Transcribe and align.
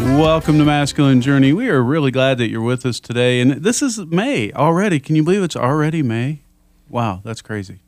Welcome 0.00 0.58
to 0.58 0.64
Masculine 0.64 1.20
Journey. 1.20 1.52
We 1.52 1.68
are 1.68 1.82
really 1.82 2.10
glad 2.10 2.38
that 2.38 2.48
you're 2.48 2.62
with 2.62 2.86
us 2.86 3.00
today. 3.00 3.40
And 3.40 3.52
this 3.62 3.82
is 3.82 3.98
May 3.98 4.50
already. 4.52 4.98
Can 4.98 5.14
you 5.14 5.22
believe 5.22 5.42
it's 5.42 5.56
already 5.56 6.02
May? 6.02 6.40
Wow, 6.88 7.20
that's 7.22 7.42
crazy. 7.42 7.80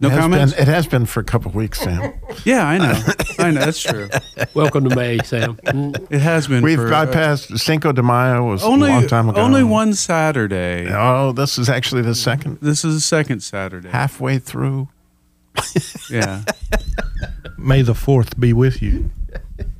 No 0.00 0.08
it 0.08 0.18
comments? 0.18 0.54
Been, 0.54 0.62
it 0.62 0.68
has 0.68 0.86
been 0.86 1.06
for 1.06 1.20
a 1.20 1.24
couple 1.24 1.48
of 1.48 1.54
weeks, 1.54 1.80
Sam. 1.80 2.14
yeah, 2.44 2.66
I 2.66 2.78
know. 2.78 3.02
I 3.38 3.50
know. 3.50 3.60
That's 3.60 3.82
true. 3.82 4.08
Welcome 4.54 4.88
to 4.88 4.94
May, 4.94 5.18
Sam. 5.18 5.58
It 5.64 6.20
has 6.20 6.48
been. 6.48 6.62
We've 6.62 6.78
for, 6.78 6.92
uh, 6.92 7.06
bypassed 7.06 7.58
Cinco 7.58 7.92
de 7.92 8.02
Mayo 8.02 8.44
was 8.44 8.62
only, 8.62 8.90
a 8.90 8.92
long 8.92 9.06
time 9.06 9.28
ago. 9.28 9.40
Only 9.40 9.62
one 9.62 9.94
Saturday. 9.94 10.86
Oh, 10.90 11.32
this 11.32 11.58
is 11.58 11.68
actually 11.68 12.02
the 12.02 12.14
second. 12.14 12.58
This 12.60 12.84
is 12.84 12.94
the 12.94 13.00
second 13.00 13.40
Saturday. 13.40 13.88
Halfway 13.88 14.38
through. 14.38 14.88
Yeah. 16.10 16.44
May 17.58 17.82
the 17.82 17.94
fourth 17.94 18.38
be 18.40 18.52
with 18.52 18.80
you. 18.80 19.10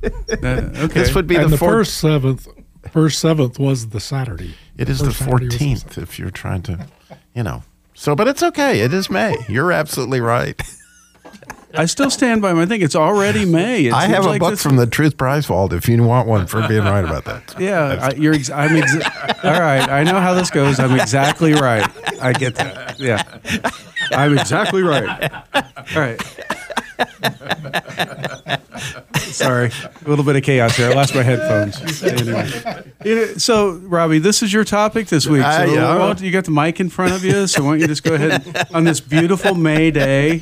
Uh, 0.31 0.71
okay. 0.75 0.87
This 1.01 1.13
would 1.13 1.27
be 1.27 1.35
and 1.35 1.45
the, 1.45 1.49
the 1.49 1.57
fourth. 1.57 1.71
first 1.71 1.97
seventh, 1.97 2.47
first 2.91 3.19
seventh 3.19 3.59
was 3.59 3.89
the 3.89 3.99
Saturday. 3.99 4.55
it 4.77 4.89
is 4.89 4.99
the 4.99 5.05
first 5.07 5.19
the 5.19 5.25
fourteenth. 5.25 5.97
If 5.97 6.17
you're 6.17 6.31
trying 6.31 6.63
to, 6.63 6.87
you 7.35 7.43
know. 7.43 7.63
So, 7.93 8.15
but 8.15 8.27
it's 8.27 8.41
okay. 8.41 8.79
It 8.79 8.93
is 8.93 9.09
May. 9.11 9.35
You're 9.47 9.71
absolutely 9.71 10.21
right. 10.21 10.59
I 11.73 11.85
still 11.85 12.09
stand 12.09 12.41
by 12.41 12.51
my 12.53 12.65
thing. 12.65 12.81
It's 12.81 12.95
already 12.95 13.45
May. 13.45 13.85
It 13.85 13.93
I 13.93 14.07
have 14.07 14.25
a 14.25 14.29
like 14.29 14.39
book 14.39 14.51
this- 14.51 14.63
from 14.63 14.75
the 14.77 14.87
Truth 14.87 15.17
Prize 15.17 15.45
Vault. 15.45 15.71
If 15.71 15.87
you 15.87 16.01
want 16.03 16.27
one 16.27 16.47
for 16.47 16.67
being 16.67 16.83
right 16.83 17.05
about 17.05 17.25
that. 17.25 17.55
Yeah, 17.59 18.09
I, 18.11 18.15
you're. 18.15 18.33
Ex- 18.33 18.49
I'm. 18.49 18.71
Exa- 18.71 19.43
all 19.43 19.59
right, 19.61 19.87
I 19.87 20.03
know 20.03 20.19
how 20.19 20.33
this 20.33 20.49
goes. 20.49 20.79
I'm 20.79 20.99
exactly 20.99 21.53
right. 21.53 21.87
I 22.21 22.33
get 22.33 22.55
that. 22.55 22.99
Yeah, 22.99 23.21
I'm 24.11 24.35
exactly 24.37 24.81
right. 24.81 25.31
All 25.53 26.01
right. 26.01 26.19
Sorry, 29.31 29.71
a 30.05 30.09
little 30.09 30.23
bit 30.25 30.35
of 30.35 30.43
chaos 30.43 30.75
here. 30.75 30.89
I 30.89 30.93
lost 30.93 31.15
my 31.15 31.23
headphones. 31.23 32.01
Anyway. 33.01 33.33
So, 33.37 33.71
Robbie, 33.73 34.19
this 34.19 34.43
is 34.43 34.53
your 34.53 34.63
topic 34.63 35.07
this 35.07 35.25
week. 35.27 35.41
So, 35.41 35.47
Uh, 35.47 35.65
yeah. 35.65 35.89
why 35.97 35.97
don't- 35.97 36.21
you 36.21 36.31
got 36.31 36.45
the 36.45 36.51
mic 36.51 36.79
in 36.79 36.89
front 36.89 37.13
of 37.13 37.23
you, 37.23 37.47
so 37.47 37.63
why 37.63 37.71
don't 37.71 37.79
you 37.81 37.87
just 37.87 38.03
go 38.03 38.13
ahead 38.13 38.67
on 38.73 38.83
this 38.83 38.99
beautiful 38.99 39.55
May 39.55 39.89
day, 39.91 40.41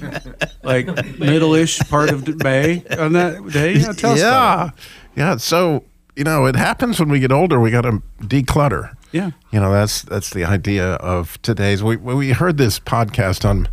like 0.64 0.88
middle-ish 1.20 1.80
part 1.90 2.10
of 2.10 2.28
May 2.44 2.84
on 2.98 3.14
that 3.14 3.48
day? 3.52 3.74
Yeah, 3.74 3.92
tell 3.94 4.12
us 4.14 4.20
about 4.22 4.68
it. 4.70 4.74
yeah, 5.16 5.26
yeah. 5.32 5.38
So 5.38 5.84
you 6.16 6.24
know, 6.26 6.46
it 6.48 6.56
happens 6.56 7.00
when 7.00 7.08
we 7.10 7.20
get 7.20 7.32
older. 7.32 7.60
We 7.62 7.72
got 7.72 7.82
to 7.82 8.02
declutter. 8.22 8.94
Yeah. 9.14 9.32
You 9.52 9.60
know, 9.62 9.72
that's 9.72 10.02
that's 10.02 10.30
the 10.32 10.44
idea 10.44 10.94
of 10.96 11.42
today's. 11.42 11.82
We 11.82 11.96
we 11.96 12.32
heard 12.32 12.58
this 12.58 12.80
podcast 12.80 13.48
on 13.48 13.70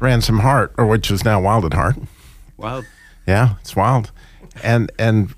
Ransomed 0.00 0.42
Heart, 0.42 0.74
or 0.78 0.86
which 0.86 1.10
is 1.10 1.24
now 1.24 1.40
Wild 1.40 1.64
at 1.64 1.74
Heart. 1.74 1.96
Wild. 2.56 2.84
Yeah, 3.26 3.54
it's 3.60 3.74
wild. 3.74 4.12
And 4.62 4.90
and 4.98 5.34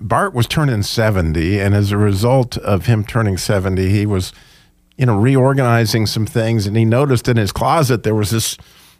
Bart 0.00 0.32
was 0.34 0.46
turning 0.46 0.82
70 0.82 1.58
and 1.58 1.74
as 1.74 1.90
a 1.90 1.96
result 1.96 2.56
of 2.58 2.86
him 2.86 3.04
turning 3.04 3.36
70, 3.36 3.88
he 3.88 4.06
was 4.06 4.32
you 4.96 5.06
know 5.06 5.16
reorganizing 5.16 6.06
some 6.06 6.26
things 6.26 6.66
and 6.66 6.76
he 6.76 6.84
noticed 6.84 7.28
in 7.28 7.36
his 7.36 7.52
closet 7.52 8.02
there 8.02 8.14
was 8.14 8.30
this 8.30 8.56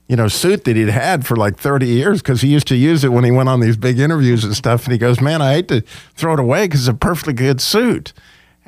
you 0.08 0.16
know 0.16 0.28
suit 0.28 0.64
that 0.64 0.76
he'd 0.76 0.88
had 0.88 1.26
for 1.26 1.36
like 1.36 1.58
30 1.58 1.86
years 1.86 2.22
cuz 2.22 2.40
he 2.40 2.48
used 2.48 2.68
to 2.68 2.76
use 2.76 3.04
it 3.04 3.12
when 3.12 3.24
he 3.24 3.30
went 3.30 3.48
on 3.48 3.60
these 3.60 3.76
big 3.76 3.98
interviews 3.98 4.44
and 4.44 4.56
stuff 4.56 4.84
and 4.84 4.92
he 4.92 4.98
goes, 4.98 5.20
"Man, 5.20 5.42
I 5.42 5.54
hate 5.54 5.68
to 5.68 5.82
throw 6.14 6.34
it 6.34 6.40
away 6.40 6.68
cuz 6.68 6.80
it's 6.80 6.88
a 6.88 6.94
perfectly 6.94 7.34
good 7.34 7.60
suit." 7.60 8.12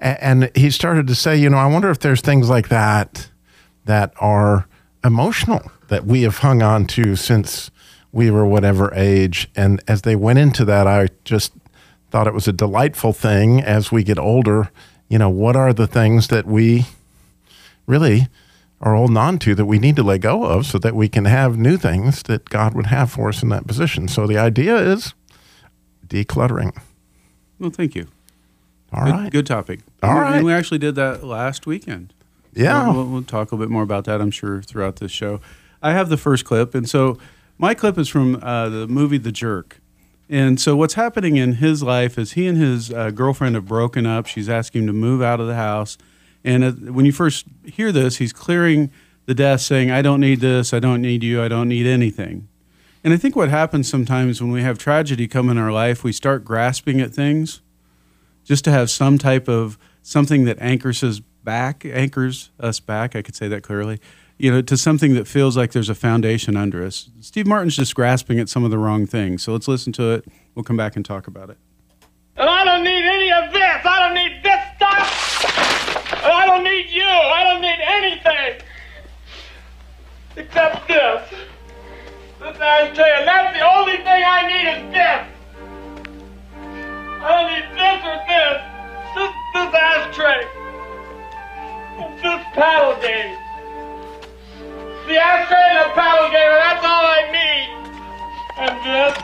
And 0.01 0.51
he 0.55 0.71
started 0.71 1.07
to 1.09 1.15
say, 1.15 1.37
you 1.37 1.51
know, 1.51 1.59
I 1.59 1.67
wonder 1.67 1.91
if 1.91 1.99
there's 1.99 2.23
things 2.23 2.49
like 2.49 2.69
that 2.69 3.29
that 3.85 4.13
are 4.19 4.67
emotional 5.05 5.71
that 5.89 6.07
we 6.07 6.23
have 6.23 6.39
hung 6.39 6.63
on 6.63 6.87
to 6.87 7.17
since 7.17 7.71
we 8.13 8.31
were 8.31 8.47
whatever 8.47 8.93
age. 8.95 9.49
And 9.55 9.83
as 9.87 10.03
they 10.03 10.17
went 10.17 10.39
into 10.39 10.65
that, 10.65 10.87
I 10.87 11.09
just 11.25 11.53
thought 12.11 12.27
it 12.27 12.35
was 12.35 12.49
a 12.49 12.53
delightful 12.53 13.13
thing 13.13 13.61
as 13.61 13.93
we 13.93 14.03
get 14.03 14.19
older. 14.19 14.71
You 15.09 15.19
know, 15.19 15.31
what 15.31 15.57
are 15.57 15.73
the 15.73 15.87
things 15.87 16.29
that 16.29 16.47
we 16.47 16.87
really 17.87 18.29
are 18.81 18.95
holding 18.95 19.17
on 19.17 19.39
to 19.41 19.55
that 19.55 19.67
we 19.67 19.79
need 19.79 19.97
to 19.97 20.03
let 20.03 20.19
go 20.19 20.45
of 20.45 20.67
so 20.67 20.79
that 20.79 20.95
we 20.95 21.09
can 21.09 21.25
have 21.27 21.57
new 21.57 21.77
things 21.77 22.23
that 22.25 22.49
God 22.49 22.75
would 22.75 22.87
have 22.87 23.13
for 23.13 23.29
us 23.29 23.43
in 23.43 23.49
that 23.51 23.67
position? 23.67 24.09
So 24.09 24.27
the 24.27 24.39
idea 24.39 24.77
is 24.77 25.15
decluttering. 26.07 26.77
Well, 27.59 27.71
thank 27.71 27.95
you. 27.95 28.09
All 28.93 29.05
good, 29.05 29.11
right. 29.13 29.33
good 29.33 29.47
topic. 29.47 29.81
All 30.03 30.11
and, 30.11 30.19
we- 30.19 30.23
right. 30.25 30.37
and 30.37 30.47
we 30.47 30.53
actually 30.53 30.79
did 30.79 30.95
that 30.97 31.23
last 31.23 31.67
weekend. 31.67 32.13
Yeah. 32.53 32.87
We'll, 32.87 32.95
we'll, 32.95 33.07
we'll 33.07 33.23
talk 33.23 33.53
a 33.53 33.57
bit 33.57 33.69
more 33.69 33.85
about 33.85 34.05
that, 34.07 34.21
I'm 34.21 34.33
sure, 34.33 34.63
throughout 34.63 34.97
this 34.97 35.13
show. 35.13 35.41
I 35.83 35.93
have 35.93 36.09
the 36.09 36.17
first 36.17 36.45
clip, 36.45 36.75
and 36.75 36.89
so 36.89 37.19
my 37.61 37.75
clip 37.75 37.99
is 37.99 38.09
from 38.09 38.43
uh, 38.43 38.71
the 38.71 38.89
movie 38.89 39.19
The 39.19 39.31
Jerk. 39.31 39.81
And 40.31 40.59
so 40.59 40.77
what's 40.77 40.95
happening 40.95 41.37
in 41.37 41.55
his 41.55 41.83
life 41.83 42.19
is 42.19 42.33
he 42.33 42.47
and 42.47 42.57
his 42.57 42.91
uh, 42.91 43.11
girlfriend 43.11 43.55
have 43.55 43.67
broken 43.67 44.07
up. 44.07 44.27
She's 44.27 44.49
asking 44.49 44.83
him 44.83 44.87
to 44.87 44.93
move 44.95 45.21
out 45.21 45.41
of 45.41 45.47
the 45.47 45.57
house. 45.57 45.99
And 46.43 46.65
uh, 46.65 46.71
when 46.93 47.05
you 47.05 47.13
first 47.13 47.45
hear 47.65 47.93
this, 47.93 48.17
he's 48.17 48.33
clearing 48.33 48.91
the 49.27 49.35
desk, 49.35 49.69
saying, 49.69 49.91
"I 49.91 50.01
don't 50.01 50.21
need 50.21 50.41
this. 50.41 50.73
I 50.73 50.79
don't 50.79 51.03
need 51.03 51.23
you. 51.23 51.43
I 51.43 51.49
don't 51.49 51.69
need 51.69 51.87
anything." 51.87 52.49
And 53.05 53.13
I 53.13 53.19
think 53.19 53.37
what 53.37 53.51
happens 53.51 53.89
sometimes 53.89 54.41
when 54.41 54.51
we 54.51 54.63
have 54.63 54.79
tragedy 54.79 55.29
come 55.29 55.51
in 55.51 55.59
our 55.59 55.71
life, 55.71 56.03
we 56.03 56.13
start 56.13 56.45
grasping 56.45 56.99
at 57.01 57.13
things 57.13 57.61
just 58.45 58.65
to 58.65 58.71
have 58.71 58.91
some 58.91 59.19
type 59.19 59.49
of 59.49 59.77
something 60.03 60.45
that 60.47 60.57
anchors 60.61 61.05
us 61.05 61.21
back, 61.45 61.85
anchors 61.85 62.51
us 62.59 62.81
back. 62.81 63.15
I 63.15 63.21
could 63.21 63.37
say 63.37 63.49
that 63.49 63.63
clearly, 63.63 64.01
you 64.41 64.51
know, 64.51 64.63
to 64.63 64.75
something 64.75 65.13
that 65.15 65.29
feels 65.29 65.55
like 65.55 65.73
there's 65.73 65.91
a 65.91 65.95
foundation 65.95 66.57
under 66.57 66.83
us. 66.83 67.11
Steve 67.21 67.47
Martin's 67.47 67.77
just 67.77 67.95
grasping 67.95 68.41
at 68.41 68.49
some 68.49 68.65
of 68.65 68.71
the 68.71 68.79
wrong 68.79 69.07
things. 69.07 69.43
So 69.43 69.53
let's 69.53 69.69
listen 69.69 69.93
to 69.95 70.13
it. 70.13 70.25
We'll 70.55 70.65
come 70.65 70.79
back 70.79 70.97
and 70.97 71.05
talk 71.05 71.27
about 71.27 71.51
it. 71.51 71.59
I 72.39 72.65
don't 72.65 72.83
need 72.83 73.05
any 73.05 73.31
of 73.31 73.53
this. 73.53 73.85
I 73.85 73.99
don't 74.01 74.15
need 74.15 74.43
this 74.43 74.65
stuff. 74.77 76.25
I 76.25 76.47
don't 76.47 76.65
need 76.65 76.89
you. 76.89 77.05
I 77.05 77.45
don't 77.45 77.61
need 77.61 77.81
anything. 77.85 78.67
Except 80.37 80.89
this. 80.89 81.29
This 82.41 82.57
ashtray. 82.57 83.13
And 83.19 83.29
that's 83.29 83.59
the 83.59 83.65
only 83.69 83.99
thing 83.99 84.25
I 84.25 84.47
need 84.49 84.69
is 84.73 84.83
this. 84.91 85.27
I 87.21 87.29
don't 87.29 87.53
need 87.53 87.69
this 87.77 88.01
or 88.09 88.17
this. 88.25 88.57
This, 89.15 89.33
this 89.53 89.75
ashtray. 89.75 90.49
This 92.23 92.43
paddle 92.55 92.97
game. 93.03 93.50
The 95.11 95.19
ashtray 95.19 95.59
and 95.59 95.91
the 95.91 95.95
paddle 95.97 96.31
game, 96.31 96.39
and 96.39 96.63
that's 96.71 96.87
all 96.87 97.03
I 97.03 97.27
need. 97.35 97.67
And 98.63 98.79
this 98.87 99.19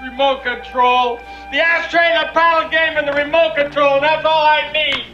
remote 0.00 0.42
control. 0.42 1.20
The 1.52 1.60
ashtray 1.60 2.00
and 2.00 2.26
the 2.26 2.32
paddle 2.32 2.70
game 2.70 2.96
and 2.96 3.06
the 3.06 3.12
remote 3.12 3.54
control, 3.54 3.96
and 3.96 4.02
that's 4.02 4.24
all 4.24 4.46
I 4.46 4.72
need. 4.72 5.04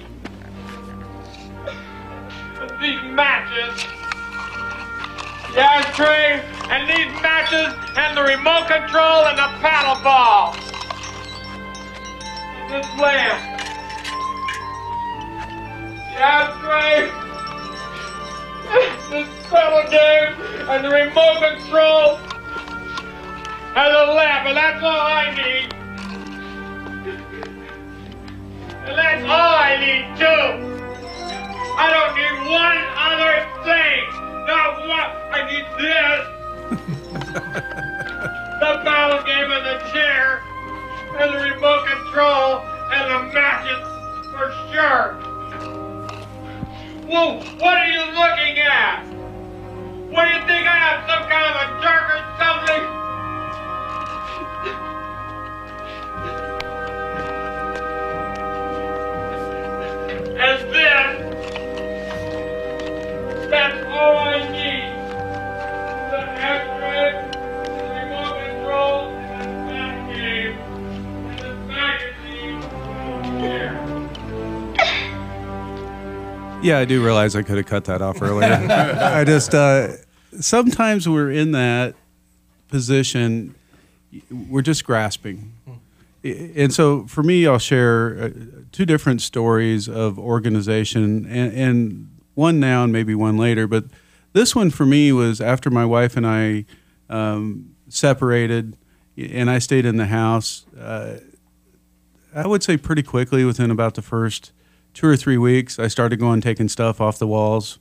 These 2.81 3.02
matches. 3.10 3.82
The 5.55 5.60
ashtray 5.60 6.40
and 6.70 6.88
these 6.88 7.10
matches 7.20 7.75
and 7.96 8.16
the 8.16 8.22
remote 8.22 8.69
control 8.69 9.26
and 9.26 9.37
the 9.37 9.50
paddle 9.58 10.00
ball. 10.05 10.55
This 12.70 12.87
lamp. 12.96 13.43
The 16.14 16.20
ashtray. 16.22 17.10
This 19.08 19.38
paddle 19.50 19.91
game 19.91 20.35
and 20.69 20.85
the 20.85 20.91
remote 20.91 21.41
control 21.41 22.19
and 23.77 23.95
a 23.95 24.12
lamp, 24.12 24.47
and 24.49 24.56
that's 24.56 24.83
all 24.83 24.91
I 24.91 25.31
need. 25.37 25.73
And 28.87 28.99
that's 28.99 29.23
all 29.25 29.31
I 29.31 29.77
need 29.79 30.17
too. 30.19 30.67
I 31.77 31.91
don't 31.95 32.15
need 32.17 32.37
one 32.50 32.79
other 32.99 33.47
thing. 33.65 34.00
Not 34.47 34.89
one. 34.89 35.11
I 35.33 35.41
need 35.51 35.67
this. 35.79 37.85
I 76.79 76.85
do 76.85 77.05
realize 77.05 77.35
I 77.35 77.43
could 77.43 77.57
have 77.57 77.67
cut 77.67 77.85
that 77.87 78.01
off 78.01 78.23
earlier. 78.23 78.53
I 79.01 79.25
just 79.25 79.55
uh, 79.55 79.89
sometimes 80.41 81.09
we're 81.09 81.31
in 81.31 81.53
that 81.53 81.95
position, 82.69 83.55
we're 84.31 84.63
just 84.63 84.85
grasping. 84.85 85.53
And 86.23 86.73
so 86.73 87.07
for 87.07 87.23
me, 87.23 87.47
I'll 87.47 87.59
share 87.59 88.19
uh, 88.21 88.31
two 88.73 88.85
different 88.85 89.23
stories 89.23 89.89
of 89.89 90.19
organization, 90.19 91.27
and, 91.27 91.53
and 91.53 92.11
one 92.35 92.61
now 92.61 92.85
and 92.85 92.93
maybe 92.93 93.15
one 93.15 93.37
later. 93.37 93.67
But 93.67 93.85
this 94.33 94.55
one 94.55 94.71
for 94.71 94.85
me 94.85 95.13
was 95.13 95.41
after 95.41 95.71
my 95.71 95.85
wife 95.85 96.17
and 96.17 96.27
I 96.27 96.65
um, 97.09 97.75
separated, 97.89 98.77
and 99.17 99.49
I 99.49 99.59
stayed 99.59 99.87
in 99.87 99.97
the 99.97 100.07
house. 100.07 100.67
Uh, 100.79 101.19
I 102.35 102.47
would 102.47 102.63
say 102.63 102.77
pretty 102.77 103.03
quickly, 103.03 103.45
within 103.45 103.71
about 103.71 103.95
the 103.95 104.03
first 104.03 104.53
two 104.94 105.06
or 105.06 105.17
three 105.17 105.38
weeks, 105.38 105.79
I 105.79 105.88
started 105.88 106.19
going 106.19 106.40
taking 106.40 106.69
stuff 106.69 107.00
off 107.00 107.19
the 107.19 107.26
walls. 107.26 107.79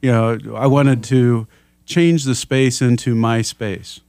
You 0.00 0.10
know, 0.10 0.38
I 0.54 0.66
wanted 0.66 1.02
to 1.04 1.46
change 1.84 2.24
the 2.24 2.34
space 2.34 2.80
into 2.80 3.14
my 3.14 3.42
space. 3.42 4.00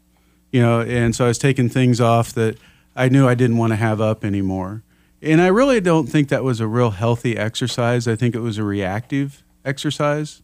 You 0.52 0.62
know, 0.62 0.82
and 0.82 1.16
so 1.16 1.26
I 1.26 1.28
was 1.30 1.38
taking 1.38 1.70
things 1.70 2.02
off 2.02 2.34
that 2.34 2.58
I 2.96 3.10
knew 3.10 3.28
I 3.28 3.36
didn't 3.36 3.58
want 3.58 3.72
to 3.72 3.78
have 3.78 4.02
up 4.02 4.26
anymore. 4.26 4.84
And 5.22 5.42
I 5.42 5.48
really 5.48 5.80
don't 5.80 6.08
think 6.08 6.30
that 6.30 6.44
was 6.44 6.60
a 6.60 6.68
real 6.68 6.92
healthy 6.92 7.38
exercise. 7.38 8.08
I 8.08 8.16
think 8.16 8.36
it 8.36 8.40
was 8.40 8.58
a 8.58 8.64
reactive 8.64 9.44
exercise 9.64 10.42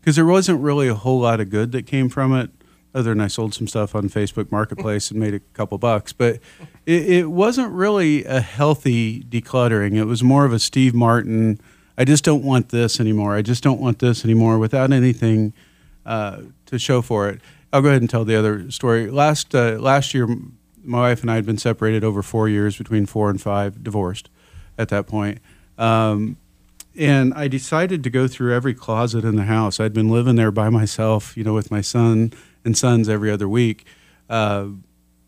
because 0.00 0.16
there 0.16 0.26
wasn't 0.26 0.60
really 0.60 0.88
a 0.88 0.94
whole 0.94 1.20
lot 1.20 1.40
of 1.40 1.50
good 1.50 1.72
that 1.72 1.86
came 1.86 2.08
from 2.08 2.34
it 2.34 2.50
other 2.94 3.10
than 3.10 3.20
I 3.20 3.28
sold 3.28 3.54
some 3.54 3.66
stuff 3.66 3.94
on 3.94 4.08
Facebook 4.08 4.50
Marketplace 4.50 5.10
and 5.10 5.20
made 5.20 5.34
a 5.34 5.40
couple 5.54 5.78
bucks. 5.78 6.12
But 6.12 6.40
it, 6.86 7.10
it 7.10 7.30
wasn't 7.30 7.72
really 7.72 8.24
a 8.24 8.40
healthy 8.40 9.22
decluttering. 9.24 9.96
It 9.96 10.04
was 10.04 10.22
more 10.22 10.44
of 10.44 10.52
a 10.52 10.58
Steve 10.58 10.94
Martin, 10.94 11.60
I 12.00 12.04
just 12.04 12.24
don't 12.24 12.42
want 12.42 12.70
this 12.70 12.98
anymore. 12.98 13.36
I 13.36 13.42
just 13.42 13.62
don't 13.62 13.78
want 13.78 13.98
this 13.98 14.24
anymore 14.24 14.58
without 14.58 14.90
anything 14.90 15.52
uh, 16.06 16.38
to 16.64 16.78
show 16.78 17.02
for 17.02 17.28
it. 17.28 17.42
I'll 17.74 17.82
go 17.82 17.88
ahead 17.88 18.00
and 18.00 18.08
tell 18.08 18.24
the 18.24 18.36
other 18.36 18.70
story. 18.70 19.10
Last, 19.10 19.54
uh, 19.54 19.72
last 19.78 20.14
year, 20.14 20.26
my 20.82 21.00
wife 21.00 21.20
and 21.20 21.30
I 21.30 21.34
had 21.34 21.44
been 21.44 21.58
separated 21.58 22.02
over 22.02 22.22
four 22.22 22.48
years, 22.48 22.78
between 22.78 23.04
four 23.04 23.28
and 23.28 23.38
five, 23.38 23.84
divorced 23.84 24.30
at 24.78 24.88
that 24.88 25.06
point. 25.06 25.40
Um, 25.76 26.38
and 26.96 27.34
I 27.34 27.48
decided 27.48 28.02
to 28.04 28.10
go 28.10 28.26
through 28.26 28.54
every 28.54 28.72
closet 28.72 29.22
in 29.22 29.36
the 29.36 29.44
house. 29.44 29.78
I'd 29.78 29.92
been 29.92 30.08
living 30.08 30.36
there 30.36 30.50
by 30.50 30.70
myself, 30.70 31.36
you 31.36 31.44
know, 31.44 31.52
with 31.52 31.70
my 31.70 31.82
son 31.82 32.32
and 32.64 32.76
sons 32.76 33.08
every 33.08 33.30
other 33.30 33.48
week, 33.48 33.86
uh, 34.28 34.66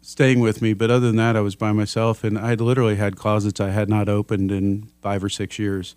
staying 0.01 0.41
with 0.41 0.61
me. 0.61 0.73
But 0.75 0.91
other 0.91 1.07
than 1.07 1.17
that, 1.17 1.37
I 1.37 1.41
was 1.41 1.57
by 1.57 1.73
myself, 1.73 2.25
and 2.25 2.39
I 2.39 2.55
literally 2.55 2.97
had 2.97 3.17
closets 3.17 3.61
I 3.61 3.71
had 3.71 3.89
not 3.89 4.09
opened 4.09 4.51
in 4.51 4.91
five 5.01 5.23
or 5.23 5.29
six 5.29 5.59
years 5.59 5.97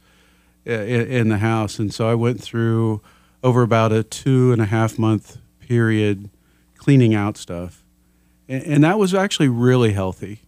in, 0.65 1.07
in 1.07 1.29
the 1.29 1.37
house. 1.37 1.79
And 1.79 1.93
so 1.93 2.09
I 2.09 2.15
went 2.15 2.41
through 2.41 3.01
over 3.43 3.61
about 3.61 3.91
a 3.91 4.03
two 4.03 4.51
and 4.51 4.61
a 4.61 4.65
half 4.65 4.97
month 4.97 5.37
period 5.59 6.29
cleaning 6.77 7.15
out 7.15 7.37
stuff, 7.37 7.83
and, 8.47 8.63
and 8.63 8.83
that 8.83 8.99
was 8.99 9.13
actually 9.13 9.49
really 9.49 9.93
healthy. 9.93 10.41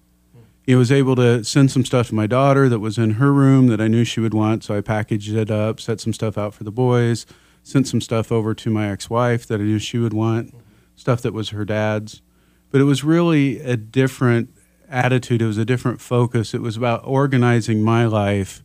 I 0.70 0.76
was 0.76 0.92
able 0.92 1.16
to 1.16 1.46
send 1.46 1.72
some 1.72 1.86
stuff 1.86 2.10
to 2.10 2.16
my 2.16 2.28
daughter 2.28 2.68
that 2.68 2.80
was 2.80 2.98
in 2.98 3.12
her 3.12 3.32
room 3.32 3.68
that 3.68 3.80
I 3.80 3.88
knew 3.88 4.04
she 4.04 4.20
would 4.20 4.34
want, 4.34 4.66
so 4.66 4.78
I 4.78 4.82
packaged 4.82 5.34
it 5.34 5.50
up, 5.50 5.80
set 5.80 6.02
some 6.02 6.12
stuff 6.12 6.38
out 6.38 6.54
for 6.54 6.66
the 6.66 6.72
boys, 6.72 7.26
sent 7.64 7.88
some 7.88 8.02
stuff 8.02 8.34
over 8.34 8.54
to 8.54 8.70
my 8.70 8.92
ex-wife 8.92 9.46
that 9.48 9.62
I 9.62 9.64
knew 9.64 9.80
she 9.80 9.98
would 9.98 10.12
want, 10.12 10.54
stuff 10.98 11.22
that 11.22 11.34
was 11.34 11.50
her 11.50 11.64
dad's. 11.64 12.22
But 12.70 12.82
it 12.82 12.84
was 12.84 13.06
really 13.06 13.62
a 13.62 13.78
different 13.78 14.50
attitude. 14.90 15.42
It 15.42 15.48
was 15.48 15.58
a 15.58 15.64
different 15.64 16.02
focus. 16.02 16.54
It 16.54 16.62
was 16.62 16.76
about 16.76 17.02
organizing 17.06 17.82
my 17.82 18.06
life 18.06 18.62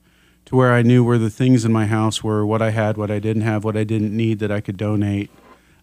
to 0.46 0.56
where 0.56 0.72
I 0.72 0.82
knew 0.82 1.04
where 1.04 1.18
the 1.18 1.30
things 1.30 1.64
in 1.64 1.72
my 1.72 1.86
house 1.86 2.24
were, 2.24 2.44
what 2.44 2.60
I 2.60 2.70
had, 2.70 2.96
what 2.96 3.10
I 3.10 3.20
didn't 3.20 3.42
have, 3.42 3.62
what 3.62 3.76
I 3.76 3.84
didn't 3.84 4.16
need 4.16 4.40
that 4.40 4.50
I 4.50 4.60
could 4.60 4.76
donate. 4.76 5.30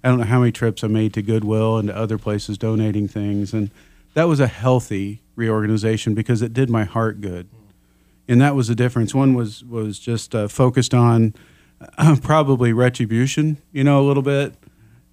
I 0.03 0.09
don't 0.09 0.19
know 0.19 0.25
how 0.25 0.39
many 0.39 0.51
trips 0.51 0.83
I 0.83 0.87
made 0.87 1.13
to 1.13 1.21
Goodwill 1.21 1.77
and 1.77 1.87
to 1.87 1.95
other 1.95 2.17
places 2.17 2.57
donating 2.57 3.07
things, 3.07 3.53
and 3.53 3.69
that 4.13 4.27
was 4.27 4.39
a 4.39 4.47
healthy 4.47 5.21
reorganization 5.35 6.13
because 6.13 6.41
it 6.41 6.53
did 6.53 6.69
my 6.69 6.85
heart 6.85 7.19
good, 7.19 7.49
and 8.27 8.41
that 8.41 8.55
was 8.55 8.69
the 8.69 8.75
difference. 8.75 9.13
One 9.13 9.33
was 9.33 9.63
was 9.65 9.99
just 9.99 10.33
uh, 10.33 10.47
focused 10.47 10.93
on 10.93 11.33
uh, 11.97 12.15
probably 12.21 12.71
retribution, 12.71 13.57
you 13.73 13.83
know, 13.83 13.99
a 13.99 14.05
little 14.07 14.23
bit, 14.23 14.53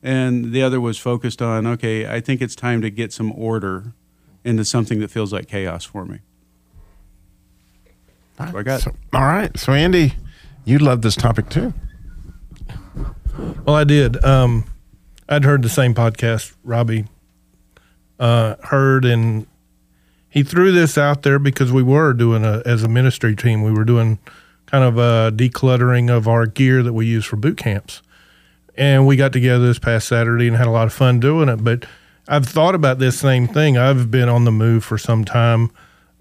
and 0.02 0.52
the 0.52 0.62
other 0.62 0.80
was 0.80 0.98
focused 0.98 1.42
on 1.42 1.66
okay, 1.66 2.06
I 2.06 2.20
think 2.20 2.40
it's 2.40 2.54
time 2.54 2.80
to 2.82 2.90
get 2.90 3.12
some 3.12 3.32
order 3.32 3.92
into 4.44 4.64
something 4.64 5.00
that 5.00 5.10
feels 5.10 5.32
like 5.32 5.48
chaos 5.48 5.84
for 5.84 6.04
me. 6.04 6.20
That's 8.36 8.52
what 8.52 8.60
I 8.60 8.62
got. 8.62 8.80
So, 8.82 8.94
all 9.12 9.22
right. 9.22 9.56
So, 9.58 9.72
Andy, 9.72 10.14
you 10.64 10.78
love 10.78 11.02
this 11.02 11.16
topic 11.16 11.48
too. 11.48 11.72
Well, 13.64 13.76
I 13.76 13.84
did. 13.84 14.22
Um, 14.24 14.64
I'd 15.28 15.44
heard 15.44 15.62
the 15.62 15.68
same 15.68 15.94
podcast 15.94 16.54
Robbie 16.62 17.06
uh, 18.18 18.56
heard, 18.64 19.04
and 19.04 19.46
he 20.28 20.42
threw 20.42 20.72
this 20.72 20.96
out 20.96 21.22
there 21.22 21.38
because 21.38 21.72
we 21.72 21.82
were 21.82 22.12
doing 22.12 22.44
a 22.44 22.62
as 22.64 22.82
a 22.82 22.88
ministry 22.88 23.34
team. 23.34 23.62
We 23.62 23.72
were 23.72 23.84
doing 23.84 24.18
kind 24.66 24.84
of 24.84 24.98
a 24.98 25.32
decluttering 25.34 26.10
of 26.10 26.28
our 26.28 26.46
gear 26.46 26.82
that 26.82 26.92
we 26.92 27.06
use 27.06 27.24
for 27.24 27.36
boot 27.36 27.56
camps, 27.56 28.02
and 28.76 29.06
we 29.06 29.16
got 29.16 29.32
together 29.32 29.66
this 29.66 29.78
past 29.78 30.08
Saturday 30.08 30.48
and 30.48 30.56
had 30.56 30.66
a 30.66 30.70
lot 30.70 30.86
of 30.86 30.92
fun 30.92 31.20
doing 31.20 31.48
it. 31.48 31.62
But 31.62 31.86
I've 32.28 32.46
thought 32.46 32.74
about 32.74 32.98
this 32.98 33.18
same 33.18 33.48
thing. 33.48 33.78
I've 33.78 34.10
been 34.10 34.28
on 34.28 34.44
the 34.44 34.52
move 34.52 34.84
for 34.84 34.98
some 34.98 35.24
time. 35.24 35.70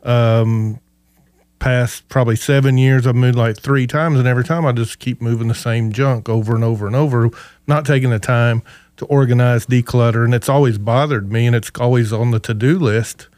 Um, 0.03 0.79
past 1.59 2.07
probably 2.09 2.35
seven 2.35 2.77
years, 2.77 3.07
I've 3.07 3.15
moved 3.15 3.37
like 3.37 3.57
three 3.57 3.87
times, 3.87 4.19
and 4.19 4.27
every 4.27 4.43
time 4.43 4.65
I 4.65 4.71
just 4.71 4.99
keep 4.99 5.21
moving 5.21 5.47
the 5.47 5.55
same 5.55 5.91
junk 5.91 6.29
over 6.29 6.53
and 6.53 6.63
over 6.63 6.85
and 6.85 6.95
over, 6.95 7.29
not 7.65 7.85
taking 7.85 8.11
the 8.11 8.19
time 8.19 8.61
to 8.97 9.05
organize, 9.05 9.65
declutter, 9.65 10.23
and 10.23 10.33
it's 10.33 10.47
always 10.47 10.77
bothered 10.77 11.31
me, 11.31 11.47
and 11.47 11.55
it's 11.55 11.71
always 11.79 12.13
on 12.13 12.31
the 12.31 12.39
to 12.39 12.53
do 12.53 12.77
list 12.77 13.29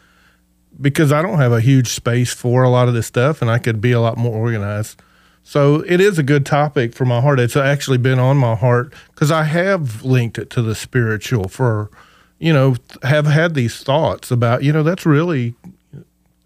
because 0.80 1.12
I 1.12 1.22
don't 1.22 1.40
have 1.40 1.52
a 1.52 1.62
huge 1.62 1.88
space 1.88 2.34
for 2.34 2.64
a 2.64 2.70
lot 2.70 2.88
of 2.88 2.94
this 2.94 3.08
stuff, 3.08 3.42
and 3.42 3.50
I 3.50 3.60
could 3.60 3.82
be 3.82 3.92
a 3.92 4.02
lot 4.02 4.18
more 4.18 4.36
organized. 4.36 5.02
So 5.48 5.82
it 5.88 6.02
is 6.02 6.20
a 6.20 6.24
good 6.24 6.46
topic 6.46 6.94
for 6.94 7.06
my 7.06 7.22
heart. 7.22 7.40
It's 7.40 7.56
actually 7.56 8.00
been 8.00 8.20
on 8.20 8.36
my 8.36 8.54
heart 8.54 8.94
because 9.14 9.32
I 9.32 9.44
have 9.44 10.04
linked 10.04 10.38
it 10.38 10.50
to 10.50 10.62
the 10.62 10.76
spiritual 10.76 11.48
for, 11.48 11.90
you 12.38 12.52
know, 12.52 12.76
have 13.04 13.28
had 13.28 13.54
these 13.54 13.82
thoughts 13.82 14.30
about, 14.30 14.62
you 14.62 14.74
know, 14.74 14.84
that's 14.84 15.06
really 15.06 15.56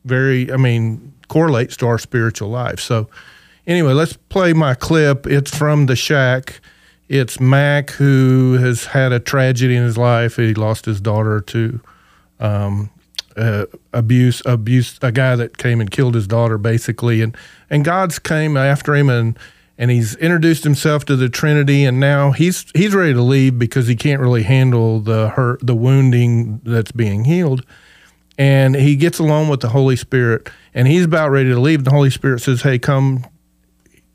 very, 0.06 0.52
I 0.52 0.58
mean, 0.58 1.14
correlates 1.30 1.76
to 1.78 1.88
our 1.88 1.98
spiritual 1.98 2.50
life. 2.50 2.80
So 2.80 3.10
anyway, 3.66 3.94
let's 3.94 4.14
play 4.14 4.54
my 4.54 4.76
clip. 4.76 5.26
It's 5.26 5.58
from 5.58 5.88
the 5.88 5.96
shack. 5.96 6.62
It's 7.10 7.40
Mac 7.40 7.90
who 7.90 8.60
has 8.60 8.86
had 8.86 9.12
a 9.12 9.20
tragedy 9.20 9.76
in 9.76 9.84
his 9.84 9.98
life. 9.98 10.36
He 10.36 10.54
lost 10.54 10.86
his 10.86 11.02
daughter 11.02 11.42
to 11.42 11.80
um, 12.40 12.92
uh, 13.38 13.66
abuse, 13.94 14.42
abuse, 14.46 14.98
a 15.02 15.12
guy 15.12 15.36
that 15.36 15.58
came 15.58 15.82
and 15.82 15.90
killed 15.90 16.16
his 16.16 16.28
daughter, 16.28 16.58
basically, 16.58 17.22
and 17.22 17.36
and 17.70 17.86
God's 17.86 18.20
came 18.20 18.58
after 18.58 18.96
him 18.96 19.10
and 19.10 19.38
and 19.78 19.90
he's 19.90 20.16
introduced 20.18 20.64
himself 20.64 21.06
to 21.06 21.16
the 21.16 21.30
Trinity, 21.30 21.86
and 21.86 22.00
now 22.00 22.32
he's 22.32 22.66
he's 22.76 22.94
ready 22.94 23.14
to 23.14 23.22
leave 23.22 23.58
because 23.58 23.88
he 23.88 23.96
can't 23.96 24.22
really 24.22 24.44
handle 24.44 25.00
the 25.00 25.30
hurt, 25.30 25.66
the 25.66 25.76
wounding 25.76 26.62
that's 26.64 26.92
being 26.92 27.26
healed, 27.26 27.66
and 28.38 28.76
he 28.76 28.96
gets 28.96 29.20
along 29.20 29.50
with 29.50 29.62
the 29.62 29.70
Holy 29.70 29.96
Spirit, 29.96 30.50
and 30.74 30.88
he's 30.88 31.06
about 31.06 31.32
ready 31.32 31.50
to 31.50 31.60
leave. 31.60 31.84
The 31.84 31.92
Holy 31.92 32.10
Spirit 32.10 32.42
says, 32.42 32.62
"Hey, 32.62 32.78
come 32.80 33.26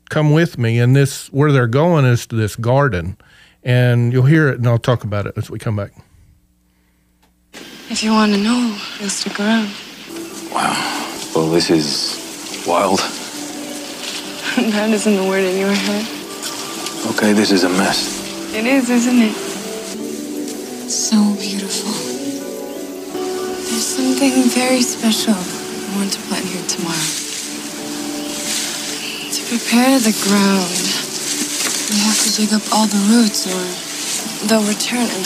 come 0.09 0.31
with 0.31 0.57
me. 0.57 0.79
And 0.79 0.95
this 0.95 1.27
where 1.27 1.51
they're 1.51 1.67
going 1.67 2.05
is 2.05 2.25
to 2.27 2.35
this 2.35 2.55
garden. 2.55 3.17
And 3.63 4.13
you'll 4.13 4.23
hear 4.25 4.47
it 4.47 4.59
and 4.59 4.67
i'll 4.67 4.77
talk 4.77 5.03
about 5.03 5.25
it 5.25 5.33
as 5.35 5.49
we 5.49 5.59
come 5.59 5.75
back 5.75 5.91
If 7.89 8.03
you 8.03 8.11
want 8.11 8.33
to 8.33 8.37
know, 8.37 8.77
you'll 8.99 9.09
stick 9.09 9.39
around. 9.39 9.71
Wow. 10.51 10.75
Well, 11.33 11.49
this 11.49 11.69
is 11.69 12.65
wild. 12.67 12.99
that 14.75 14.89
isn't 14.91 15.15
the 15.15 15.23
word 15.23 15.45
in 15.45 15.57
your 15.57 15.71
head. 15.71 16.05
Okay, 17.15 17.31
this 17.31 17.49
is 17.49 17.63
a 17.63 17.69
mess. 17.69 18.19
It 18.53 18.65
is, 18.65 18.89
isn't 18.89 19.21
it? 19.21 19.33
So 20.91 21.15
beautiful. 21.39 21.95
There's 23.15 23.87
something 23.87 24.35
very 24.51 24.81
special 24.81 25.35
I 25.35 25.95
want 25.95 26.11
to 26.11 26.19
plant 26.27 26.43
here 26.43 26.67
tomorrow. 26.67 27.07
To 29.31 29.41
prepare 29.47 29.95
the 30.03 30.11
ground, 30.27 30.75
we 31.87 32.03
have 32.03 32.19
to 32.19 32.35
dig 32.35 32.51
up 32.51 32.67
all 32.75 32.87
the 32.87 32.99
roots 33.15 33.47
or 33.47 33.63
they'll 34.47 34.67
return 34.67 35.07
and 35.07 35.23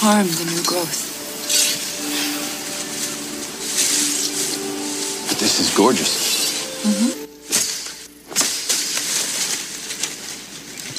harm 0.00 0.26
the 0.26 0.48
new 0.48 0.64
growth. 0.64 1.08
But 5.28 5.38
this 5.58 5.70
is 5.70 5.76
gorgeous. 5.76 6.84
Mm-hmm. 6.86 7.26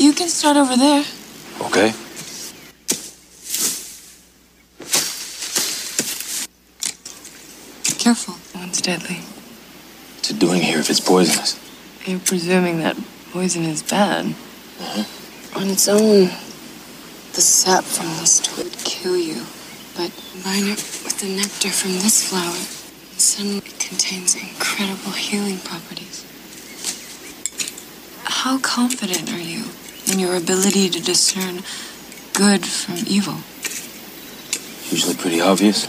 You 0.04 0.14
can 0.14 0.28
start 0.28 0.58
over 0.58 0.76
there. 0.76 1.06
Okay. 1.62 1.94
Careful. 8.04 8.36
One's 8.60 8.82
deadly. 8.82 9.16
What's 9.16 10.32
it 10.32 10.40
doing 10.40 10.62
here 10.62 10.80
if 10.80 10.90
it's 10.90 11.00
poisonous? 11.00 11.58
You're 12.06 12.20
presuming 12.20 12.80
that 12.80 12.98
poison 13.32 13.64
is 13.64 13.82
bad. 13.82 14.36
On 15.56 15.70
its 15.70 15.88
own, 15.88 16.30
the 17.34 17.42
sap 17.42 17.86
from 17.86 18.08
this 18.20 18.40
twig 18.42 18.66
would 18.66 18.78
kill 18.80 19.18
you. 19.18 19.46
But 19.96 20.12
combine 20.32 20.68
it 20.68 20.84
with 21.04 21.20
the 21.20 21.28
nectar 21.36 21.70
from 21.70 21.92
this 21.94 22.30
flower, 22.30 22.79
suddenly 23.20 23.62
contains 23.62 24.36
incredible 24.36 25.12
healing 25.12 25.58
properties. 25.60 26.26
How 28.24 28.60
confident 28.60 29.32
are 29.34 29.42
you 29.42 29.66
in 30.12 30.20
your 30.20 30.36
ability 30.36 30.90
to 30.90 31.02
discern 31.02 31.64
good 32.34 32.66
from 32.66 32.96
evil? 33.08 33.36
Usually 34.90 35.16
pretty 35.16 35.42
obvious. 35.42 35.88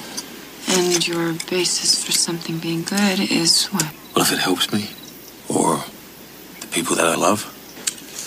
And 0.68 1.06
your 1.06 1.34
basis 1.48 2.04
for 2.04 2.12
something 2.12 2.58
being 2.58 2.82
good 2.82 3.20
is 3.20 3.66
what? 3.66 3.84
What 4.12 4.22
if 4.26 4.32
it 4.32 4.40
helps 4.40 4.72
me? 4.72 4.90
Or 5.48 5.84
the 6.60 6.66
people 6.66 6.96
that 6.96 7.06
I 7.06 7.14
love? 7.14 7.46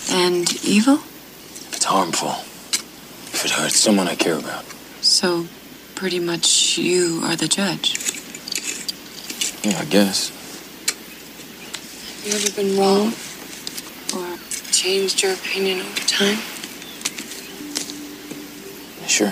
And 0.09 0.51
evil? 0.63 0.95
If 0.95 1.75
it's 1.75 1.85
harmful. 1.85 2.35
If 3.33 3.43
it 3.45 3.51
hurts 3.51 3.79
someone 3.79 4.07
I 4.07 4.15
care 4.15 4.37
about. 4.37 4.63
So, 5.01 5.47
pretty 5.95 6.19
much 6.19 6.77
you 6.77 7.21
are 7.23 7.35
the 7.35 7.47
judge. 7.47 8.12
Yeah, 9.63 9.79
I 9.79 9.85
guess. 9.85 10.29
Have 10.89 12.27
you 12.27 12.33
ever 12.33 12.51
been 12.51 12.77
wrong? 12.77 13.13
Or 14.13 14.37
changed 14.71 15.23
your 15.23 15.33
opinion 15.33 15.79
over 15.79 15.99
time? 16.01 16.37
Sure. 19.07 19.29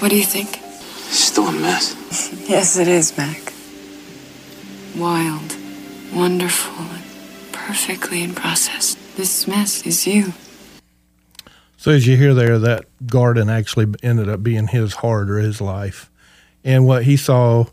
What 0.00 0.10
do 0.10 0.16
you 0.16 0.24
think? 0.24 0.58
It's 0.60 1.18
still 1.18 1.48
a 1.48 1.52
mess. 1.52 1.96
Yes, 2.48 2.76
it 2.76 2.88
is, 2.88 3.16
Mac. 3.16 3.52
Wild, 4.96 5.56
wonderful, 6.12 6.84
and 6.84 7.52
perfectly 7.52 8.22
in 8.22 8.34
process. 8.34 8.94
This 9.16 9.46
mess 9.46 9.86
is 9.86 10.06
you. 10.06 10.32
So 11.76 11.92
as 11.92 12.06
you 12.06 12.16
hear 12.16 12.34
there, 12.34 12.58
that 12.58 12.84
garden 13.06 13.48
actually 13.48 13.86
ended 14.02 14.28
up 14.28 14.42
being 14.42 14.66
his 14.66 14.94
heart 14.94 15.30
or 15.30 15.38
his 15.38 15.60
life, 15.60 16.10
and 16.64 16.86
what 16.86 17.04
he 17.04 17.16
saw 17.16 17.66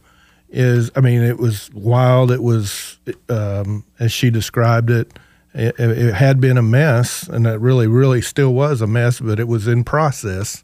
is, 0.52 0.92
I 0.96 1.02
mean, 1.02 1.22
it 1.22 1.38
was 1.38 1.70
wild. 1.74 2.32
It 2.32 2.44
was, 2.44 3.00
um, 3.30 3.86
as 4.00 4.12
she 4.12 4.30
described 4.30 4.90
it, 4.90 5.18
it, 5.54 5.80
it 5.80 6.14
had 6.14 6.40
been 6.40 6.58
a 6.58 6.64
mess, 6.64 7.24
and 7.24 7.48
it 7.48 7.60
really, 7.60 7.88
really 7.88 8.22
still 8.22 8.54
was 8.54 8.82
a 8.82 8.88
mess, 8.88 9.20
but 9.20 9.40
it 9.40 9.48
was 9.48 9.68
in 9.68 9.84
process. 9.84 10.64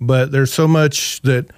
But 0.00 0.32
there's 0.32 0.52
so 0.52 0.68
much 0.68 1.22
that 1.22 1.50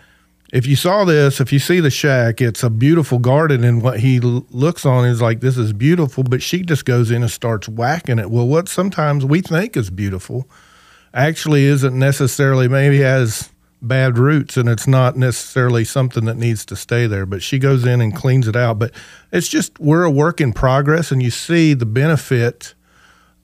if 0.52 0.66
you 0.66 0.76
saw 0.76 1.04
this, 1.04 1.40
if 1.40 1.52
you 1.52 1.58
see 1.58 1.80
the 1.80 1.90
shack, 1.90 2.40
it's 2.40 2.62
a 2.62 2.70
beautiful 2.70 3.18
garden, 3.18 3.64
and 3.64 3.82
what 3.82 4.00
he 4.00 4.20
l- 4.22 4.46
looks 4.50 4.84
on 4.84 5.04
is 5.04 5.20
like 5.20 5.40
this 5.40 5.56
is 5.56 5.72
beautiful. 5.72 6.24
But 6.24 6.42
she 6.42 6.62
just 6.62 6.84
goes 6.84 7.10
in 7.10 7.22
and 7.22 7.30
starts 7.30 7.68
whacking 7.68 8.18
it. 8.18 8.30
Well, 8.30 8.46
what 8.46 8.68
sometimes 8.68 9.24
we 9.24 9.40
think 9.40 9.76
is 9.76 9.90
beautiful 9.90 10.48
actually 11.12 11.64
isn't 11.64 11.98
necessarily 11.98 12.68
maybe 12.68 13.00
has 13.00 13.49
bad 13.82 14.18
roots, 14.18 14.56
and 14.56 14.68
it's 14.68 14.86
not 14.86 15.16
necessarily 15.16 15.84
something 15.84 16.24
that 16.26 16.36
needs 16.36 16.64
to 16.66 16.76
stay 16.76 17.06
there. 17.06 17.26
But 17.26 17.42
she 17.42 17.58
goes 17.58 17.84
in 17.84 18.00
and 18.00 18.14
cleans 18.14 18.48
it 18.48 18.56
out. 18.56 18.78
But 18.78 18.92
it's 19.32 19.48
just 19.48 19.78
we're 19.78 20.04
a 20.04 20.10
work 20.10 20.40
in 20.40 20.52
progress, 20.52 21.10
and 21.10 21.22
you 21.22 21.30
see 21.30 21.74
the 21.74 21.86
benefit 21.86 22.74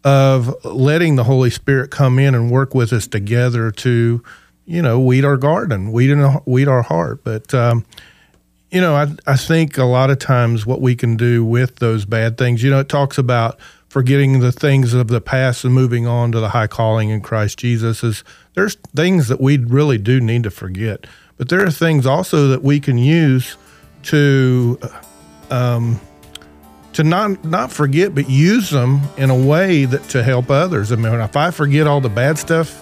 of 0.04 0.54
letting 0.64 1.16
the 1.16 1.24
Holy 1.24 1.50
Spirit 1.50 1.90
come 1.90 2.18
in 2.18 2.34
and 2.34 2.50
work 2.50 2.74
with 2.74 2.92
us 2.92 3.06
together 3.08 3.70
to, 3.72 4.22
you 4.64 4.82
know, 4.82 5.00
weed 5.00 5.24
our 5.24 5.36
garden, 5.36 5.90
weed 5.90 6.10
in, 6.10 6.40
weed 6.44 6.68
our 6.68 6.82
heart. 6.82 7.24
But 7.24 7.52
um, 7.54 7.84
you 8.70 8.80
know, 8.80 8.94
I 8.94 9.08
I 9.26 9.36
think 9.36 9.78
a 9.78 9.84
lot 9.84 10.10
of 10.10 10.18
times 10.18 10.66
what 10.66 10.80
we 10.80 10.94
can 10.94 11.16
do 11.16 11.44
with 11.44 11.76
those 11.76 12.04
bad 12.04 12.38
things, 12.38 12.62
you 12.62 12.70
know, 12.70 12.80
it 12.80 12.88
talks 12.88 13.18
about 13.18 13.58
forgetting 13.96 14.40
the 14.40 14.52
things 14.52 14.92
of 14.92 15.08
the 15.08 15.22
past 15.22 15.64
and 15.64 15.72
moving 15.72 16.06
on 16.06 16.30
to 16.30 16.38
the 16.38 16.50
high 16.50 16.66
calling 16.66 17.08
in 17.08 17.18
Christ 17.22 17.58
Jesus. 17.58 18.04
Is 18.04 18.24
there's 18.52 18.74
things 18.94 19.28
that 19.28 19.40
we 19.40 19.56
really 19.56 19.96
do 19.96 20.20
need 20.20 20.42
to 20.42 20.50
forget, 20.50 21.06
but 21.38 21.48
there 21.48 21.64
are 21.64 21.70
things 21.70 22.04
also 22.04 22.48
that 22.48 22.62
we 22.62 22.78
can 22.78 22.98
use 22.98 23.56
to. 24.02 24.78
Um, 25.48 25.98
to 26.92 27.04
not 27.04 27.42
not 27.42 27.72
forget, 27.72 28.14
but 28.14 28.28
use 28.28 28.68
them 28.68 29.00
in 29.16 29.30
a 29.30 29.34
way 29.34 29.86
that 29.86 30.02
to 30.10 30.22
help 30.22 30.50
others. 30.50 30.92
I 30.92 30.96
mean, 30.96 31.14
if 31.14 31.34
I 31.34 31.50
forget 31.50 31.86
all 31.86 32.02
the 32.02 32.10
bad 32.10 32.36
stuff 32.36 32.78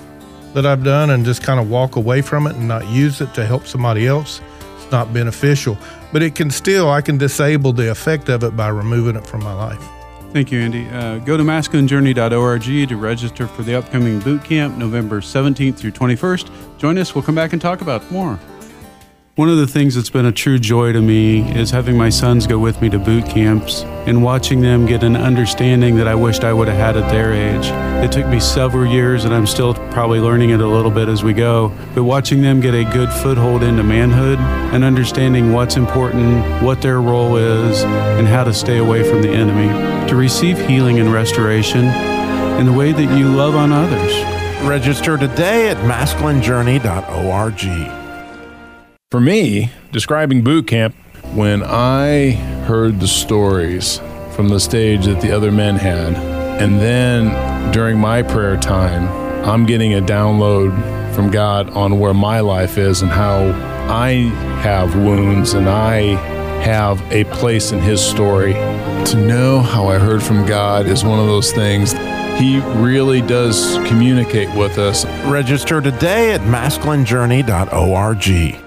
that 0.55 0.67
I've 0.67 0.83
done 0.83 1.11
and 1.11 1.25
just 1.25 1.45
kind 1.45 1.61
of 1.61 1.71
walk 1.71 1.95
away 1.95 2.23
from 2.23 2.49
it 2.49 2.57
and 2.57 2.67
not 2.67 2.89
use 2.89 3.21
it 3.21 3.33
to 3.35 3.47
help 3.47 3.69
somebody 3.69 4.09
else, 4.09 4.41
it's 4.77 4.91
not 4.91 5.15
beneficial. 5.15 5.79
But 6.13 6.23
it 6.23 6.35
can 6.35 6.51
still, 6.51 6.91
I 6.91 7.03
can 7.03 7.19
disable 7.19 7.73
the 7.73 7.89
effect 7.89 8.29
of 8.29 8.43
it 8.43 8.57
by 8.57 8.67
removing 8.67 9.15
it 9.15 9.25
from 9.25 9.45
my 9.45 9.53
life. 9.53 10.04
Thank 10.35 10.51
you, 10.51 10.59
Andy. 10.59 10.89
Uh, 10.89 11.19
go 11.19 11.37
to 11.37 11.45
masculinejourney.org 11.45 12.89
to 12.89 12.97
register 12.97 13.47
for 13.47 13.63
the 13.63 13.77
upcoming 13.77 14.19
boot 14.19 14.43
camp, 14.43 14.77
November 14.77 15.21
17th 15.21 15.77
through 15.77 15.93
21st. 15.93 16.77
Join 16.77 16.99
us. 16.99 17.15
We'll 17.15 17.23
come 17.23 17.37
back 17.37 17.53
and 17.53 17.63
talk 17.63 17.83
about 17.83 18.11
more. 18.11 18.41
One 19.37 19.49
of 19.49 19.57
the 19.57 19.67
things 19.67 19.97
that's 19.97 20.11
been 20.11 20.27
a 20.27 20.33
true 20.33 20.61
joy 20.61 20.93
to 20.93 21.03
me 21.03 21.41
is 21.59 21.73
having 21.73 21.99
my 21.99 22.09
sons 22.09 22.47
go 22.47 22.57
with 22.57 22.81
me 22.81 22.89
to 22.91 23.01
boot 23.01 23.27
camps 23.27 23.83
and 24.07 24.23
watching 24.23 24.61
them 24.61 24.87
get 24.87 25.03
an 25.03 25.17
understanding 25.17 25.97
that 25.97 26.07
I 26.07 26.15
wished 26.15 26.45
I 26.45 26.53
would 26.53 26.69
have 26.69 26.77
had 26.77 26.97
at 26.97 27.11
their 27.11 27.33
age. 27.33 27.67
It 28.05 28.13
took 28.13 28.29
me 28.29 28.39
several 28.39 28.87
years, 28.87 29.25
and 29.25 29.35
I'm 29.35 29.49
still 29.49 29.75
probably 29.91 30.21
learning 30.21 30.51
it 30.51 30.61
a 30.61 30.67
little 30.69 30.93
bit 30.93 31.09
as 31.09 31.25
we 31.25 31.33
go. 31.33 31.73
But 31.97 32.05
watching 32.05 32.43
them 32.43 32.61
get 32.61 32.75
a 32.75 32.85
good 32.85 33.11
foothold 33.11 33.65
into 33.65 33.83
manhood 33.83 34.39
and 34.73 34.85
understanding 34.85 35.53
what's 35.53 35.77
important, 35.77 36.63
what 36.63 36.81
their 36.81 37.03
role 37.03 37.37
is, 37.37 37.83
and 37.83 38.29
how 38.29 38.45
to 38.45 38.55
stay 38.55 38.79
away 38.79 39.03
from 39.03 39.21
the 39.21 39.31
enemy, 39.31 39.67
to 40.09 40.15
receive 40.15 40.65
healing 40.69 41.01
and 41.01 41.13
restoration 41.13 41.87
in 42.61 42.67
the 42.67 42.73
way 42.73 42.93
that 42.93 43.19
you 43.19 43.35
love 43.35 43.57
on 43.57 43.73
others. 43.73 44.15
Register 44.65 45.19
today 45.19 45.71
at 45.71 45.79
masculinejourney.org. 45.79 48.04
For 49.15 49.21
me, 49.21 49.71
describing 49.93 50.43
boot 50.43 50.67
camp, 50.67 50.97
when 51.35 51.63
I 51.63 52.31
heard 52.67 52.99
the 52.99 53.07
stories 53.07 54.01
from 54.33 54.49
the 54.49 54.59
stage 54.59 55.05
that 55.05 55.21
the 55.21 55.31
other 55.31 55.53
men 55.53 55.77
had, 55.77 56.15
and 56.61 56.81
then 56.81 57.73
during 57.73 57.97
my 57.97 58.25
prayer 58.25 58.57
time, 58.57 59.07
I'm 59.49 59.67
getting 59.67 59.95
a 59.95 60.03
download 60.03 60.75
from 61.15 61.31
God 61.31 61.71
on 61.71 62.01
where 62.01 62.13
my 62.13 62.41
life 62.41 62.77
is 62.77 63.03
and 63.03 63.11
how 63.13 63.53
I 63.89 64.15
have 64.65 64.97
wounds 64.97 65.55
and 65.55 65.69
I 65.69 66.17
have 66.65 67.01
a 67.13 67.23
place 67.37 67.71
in 67.71 67.79
His 67.79 68.05
story. 68.05 68.55
To 68.55 69.17
know 69.17 69.61
how 69.61 69.87
I 69.87 70.01
heard 70.01 70.25
from 70.25 70.45
God 70.45 70.87
is 70.87 71.05
one 71.05 71.21
of 71.21 71.27
those 71.27 71.53
things. 71.53 71.93
He 72.37 72.59
really 72.83 73.21
does 73.21 73.77
communicate 73.87 74.53
with 74.57 74.79
us. 74.79 75.05
Register 75.27 75.81
today 75.81 76.33
at 76.33 76.41
masculinejourney.org. 76.41 78.64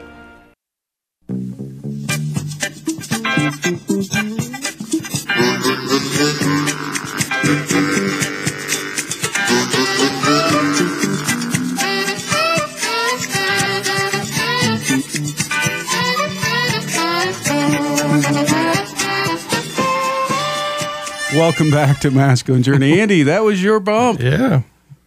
Welcome 21.38 21.70
back 21.70 22.00
to 22.00 22.10
Masculine 22.10 22.64
Journey. 22.64 23.00
Andy, 23.00 23.22
that 23.22 23.44
was 23.44 23.62
your 23.62 23.80
bump. 23.80 24.20
Yeah. 24.20 24.64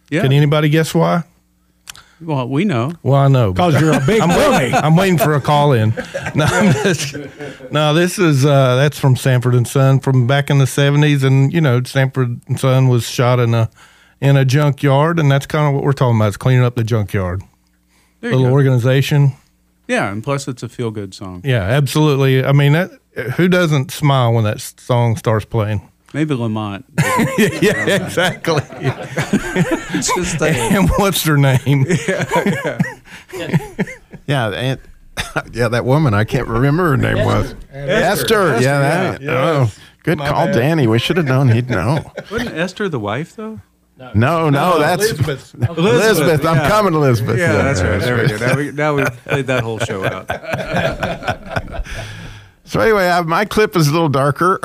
Yeah. 0.09 0.21
Can 0.21 0.31
anybody 0.31 0.69
guess 0.69 0.95
why? 0.95 1.23
Well, 2.21 2.47
we 2.47 2.63
know. 2.63 2.93
Well, 3.03 3.19
I 3.19 3.27
know. 3.27 3.51
Because 3.51 3.81
you're 3.81 3.91
a 3.91 3.99
big 3.99 4.21
I'm 4.21 4.29
boy. 4.29 4.51
Waiting, 4.51 4.75
I'm 4.75 4.95
waiting 4.95 5.17
for 5.17 5.33
a 5.35 5.41
call 5.41 5.73
in. 5.73 5.93
No, 6.33 6.45
just, 6.83 7.17
no, 7.71 7.93
this 7.93 8.17
is 8.17 8.45
uh, 8.45 8.77
that's 8.77 8.97
from 8.97 9.17
Sanford 9.17 9.53
and 9.55 9.67
Son 9.67 9.99
from 9.99 10.25
back 10.25 10.49
in 10.49 10.59
the 10.59 10.65
'70s, 10.65 11.25
and 11.25 11.51
you 11.51 11.59
know, 11.59 11.83
Sanford 11.83 12.39
and 12.47 12.57
Son 12.57 12.87
was 12.87 13.03
shot 13.05 13.37
in 13.41 13.53
a 13.53 13.69
in 14.21 14.37
a 14.37 14.45
junkyard, 14.45 15.19
and 15.19 15.29
that's 15.29 15.45
kind 15.45 15.67
of 15.67 15.73
what 15.73 15.83
we're 15.83 15.91
talking 15.91 16.15
about: 16.15 16.29
is 16.29 16.37
cleaning 16.37 16.63
up 16.63 16.75
the 16.75 16.85
junkyard. 16.85 17.43
There 18.21 18.29
you 18.31 18.37
Little 18.37 18.51
go. 18.51 18.53
organization. 18.53 19.33
Yeah, 19.89 20.09
and 20.09 20.23
plus 20.23 20.47
it's 20.47 20.63
a 20.63 20.69
feel 20.69 20.91
good 20.91 21.13
song. 21.13 21.41
Yeah, 21.43 21.63
absolutely. 21.63 22.45
I 22.45 22.53
mean, 22.53 22.71
that, 22.71 22.91
who 23.35 23.49
doesn't 23.49 23.91
smile 23.91 24.31
when 24.31 24.45
that 24.45 24.61
song 24.61 25.17
starts 25.17 25.43
playing? 25.43 25.90
Maybe 26.13 26.35
Lamont. 26.35 26.85
yeah, 27.37 27.85
exactly. 27.87 28.61
Just 30.01 30.39
saying. 30.39 30.75
and 30.75 30.89
what's 30.97 31.23
her 31.23 31.37
name? 31.37 31.85
Yeah, 34.27 34.49
and, 34.49 34.79
yeah, 35.53 35.67
that 35.69 35.85
woman. 35.85 36.13
I 36.13 36.23
can't 36.25 36.47
remember 36.47 36.89
her 36.89 36.97
name 36.97 37.25
was 37.25 37.55
Esther. 37.71 38.49
Esther, 38.51 38.61
Yeah, 38.61 38.79
that. 38.79 39.21
yeah. 39.21 39.31
Oh, 39.31 39.71
good 40.03 40.17
My 40.17 40.29
call, 40.29 40.45
bad. 40.47 40.55
Danny. 40.55 40.87
We 40.87 40.99
should 40.99 41.17
have 41.17 41.25
known 41.25 41.49
he'd 41.49 41.69
know. 41.69 42.11
Wasn't 42.29 42.55
Esther 42.55 42.89
the 42.89 42.99
wife 42.99 43.35
though? 43.35 43.59
No, 44.15 44.49
no, 44.49 44.79
that's 44.79 45.03
Elizabeth. 45.03 45.53
Elizabeth. 45.77 46.43
I'm 46.43 46.67
coming, 46.67 46.95
Elizabeth. 46.95 47.37
Yeah, 47.37 47.51
that's 47.61 47.81
right. 47.81 47.99
that's 47.99 48.05
There 48.05 48.17
we 48.17 48.27
go. 48.27 48.37
Now 48.37 48.55
we 48.55 48.71
now 48.71 48.95
we 48.95 49.03
played 49.25 49.47
that 49.47 49.63
whole 49.63 49.77
show 49.77 50.03
out. 50.03 50.27
So 52.71 52.79
anyway, 52.79 53.09
I, 53.09 53.19
my 53.19 53.43
clip 53.43 53.75
is 53.75 53.89
a 53.89 53.91
little 53.91 54.07
darker, 54.07 54.57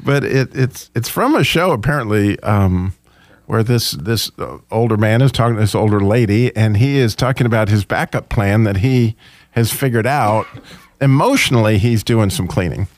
but 0.00 0.24
it, 0.24 0.50
it's 0.52 0.90
it's 0.96 1.08
from 1.08 1.36
a 1.36 1.44
show 1.44 1.70
apparently 1.70 2.36
um, 2.40 2.94
where 3.46 3.62
this 3.62 3.92
this 3.92 4.32
uh, 4.40 4.58
older 4.72 4.96
man 4.96 5.22
is 5.22 5.30
talking 5.30 5.54
to 5.54 5.60
this 5.60 5.76
older 5.76 6.00
lady, 6.00 6.50
and 6.56 6.78
he 6.78 6.98
is 6.98 7.14
talking 7.14 7.46
about 7.46 7.68
his 7.68 7.84
backup 7.84 8.28
plan 8.28 8.64
that 8.64 8.78
he 8.78 9.14
has 9.52 9.72
figured 9.72 10.04
out. 10.04 10.48
Emotionally, 11.00 11.78
he's 11.78 12.02
doing 12.02 12.30
some 12.30 12.48
cleaning, 12.48 12.88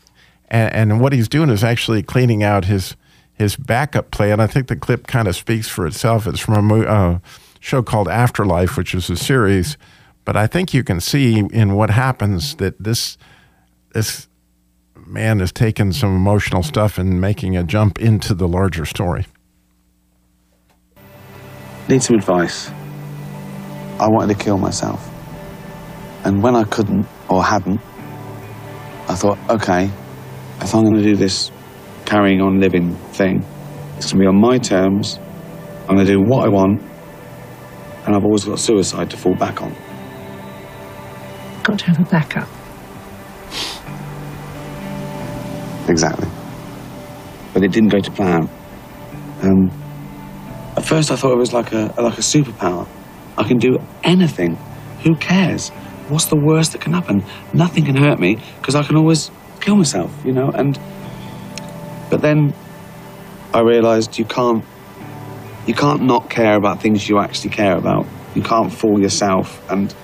and, 0.49 0.73
and 0.75 1.01
what 1.03 1.13
he's 1.13 1.29
doing 1.29 1.51
is 1.51 1.63
actually 1.63 2.03
cleaning 2.03 2.43
out 2.43 2.65
his 2.65 2.97
his 3.35 3.57
backup 3.57 4.11
plan. 4.11 4.41
I 4.41 4.47
think 4.47 4.69
the 4.69 4.77
clip 4.77 5.07
kind 5.07 5.29
of 5.29 5.37
speaks 5.37 5.69
for 5.69 5.87
itself. 5.87 6.27
It's 6.27 6.41
from 6.41 6.71
a 6.71 6.81
uh, 6.81 7.19
show 7.61 7.83
called 7.83 8.09
Afterlife, 8.09 8.79
which 8.79 8.95
is 8.95 9.11
a 9.11 9.17
series. 9.17 9.77
But 10.25 10.37
I 10.37 10.47
think 10.47 10.75
you 10.75 10.85
can 10.85 11.01
see 11.01 11.39
in 11.39 11.75
what 11.75 11.91
happens 11.91 12.55
that 12.57 12.83
this 12.83 13.19
this 13.93 14.29
man 15.07 15.41
is 15.41 15.51
taking 15.51 15.93
some 15.93 16.15
emotional 16.15 16.63
stuff 16.63 16.99
and 16.99 17.21
making 17.21 17.57
a 17.57 17.65
jump 17.65 17.99
into 17.99 18.35
the 18.35 18.47
larger 18.47 18.85
story. 18.85 19.27
Need 21.89 22.03
some 22.03 22.17
advice. 22.17 22.71
I 23.99 24.09
wanted 24.09 24.39
to 24.39 24.45
kill 24.45 24.59
myself. 24.59 25.11
And 26.25 26.43
when 26.43 26.55
I 26.55 26.65
couldn't 26.65 27.07
or 27.29 27.43
hadn't, 27.43 27.81
I 29.09 29.15
thought, 29.15 29.39
okay, 29.49 29.91
if 30.61 30.75
I'm 30.75 30.85
going 30.85 30.97
to 30.97 31.03
do 31.03 31.17
this 31.17 31.51
carrying 32.05 32.41
on 32.41 32.61
living 32.61 32.95
thing, 33.13 33.45
it's 33.97 34.13
going 34.13 34.25
to 34.25 34.25
be 34.25 34.27
on 34.27 34.41
my 34.41 34.59
terms. 34.59 35.19
I'm 35.89 35.97
going 35.97 36.07
to 36.07 36.13
do 36.13 36.21
what 36.21 36.45
I 36.47 36.49
want. 36.49 36.81
And 38.07 38.15
I've 38.15 38.25
always 38.25 38.45
got 38.45 38.59
suicide 38.59 39.11
to 39.11 39.17
fall 39.17 39.35
back 39.35 39.61
on. 39.61 39.75
Got 41.63 41.79
to 41.81 41.85
have 41.87 42.01
a 42.01 42.11
backup. 42.11 42.49
Exactly. 45.89 46.29
But 47.53 47.65
it 47.65 47.73
didn't 47.73 47.91
go 47.91 48.01
to 48.01 48.11
plan. 48.11 48.49
Um, 49.43 49.71
at 50.77 50.85
first, 50.85 51.11
I 51.11 51.17
thought 51.17 51.33
it 51.33 51.39
was 51.39 51.53
like 51.53 51.73
a 51.73 51.93
like 51.99 52.19
a 52.19 52.23
superpower. 52.23 52.87
I 53.37 53.43
can 53.43 53.59
do 53.59 53.79
anything. 54.05 54.57
Who 55.03 55.17
cares? 55.17 55.71
What's 56.09 56.27
the 56.27 56.37
worst 56.37 56.73
that 56.73 56.81
can 56.81 56.93
happen? 56.93 57.25
Nothing 57.53 57.85
can 57.85 57.97
hurt 57.97 58.19
me 58.19 58.39
because 58.59 58.75
I 58.75 58.83
can 58.83 58.97
always 58.97 59.31
kill 59.61 59.77
myself, 59.77 60.13
you 60.25 60.33
know. 60.33 60.51
And 60.55 60.79
but 62.11 62.21
then 62.23 62.55
I 63.53 63.61
realised 63.61 64.19
you 64.19 64.25
can't 64.25 64.65
you 65.67 65.75
can't 65.75 66.03
not 66.03 66.31
care 66.31 66.57
about 66.57 66.81
things 66.81 67.09
you 67.09 67.19
actually 67.19 67.51
care 67.51 67.77
about. 67.77 68.07
You 68.35 68.43
can't 68.43 68.73
fool 68.73 69.01
yourself. 69.01 69.61
And 69.71 69.95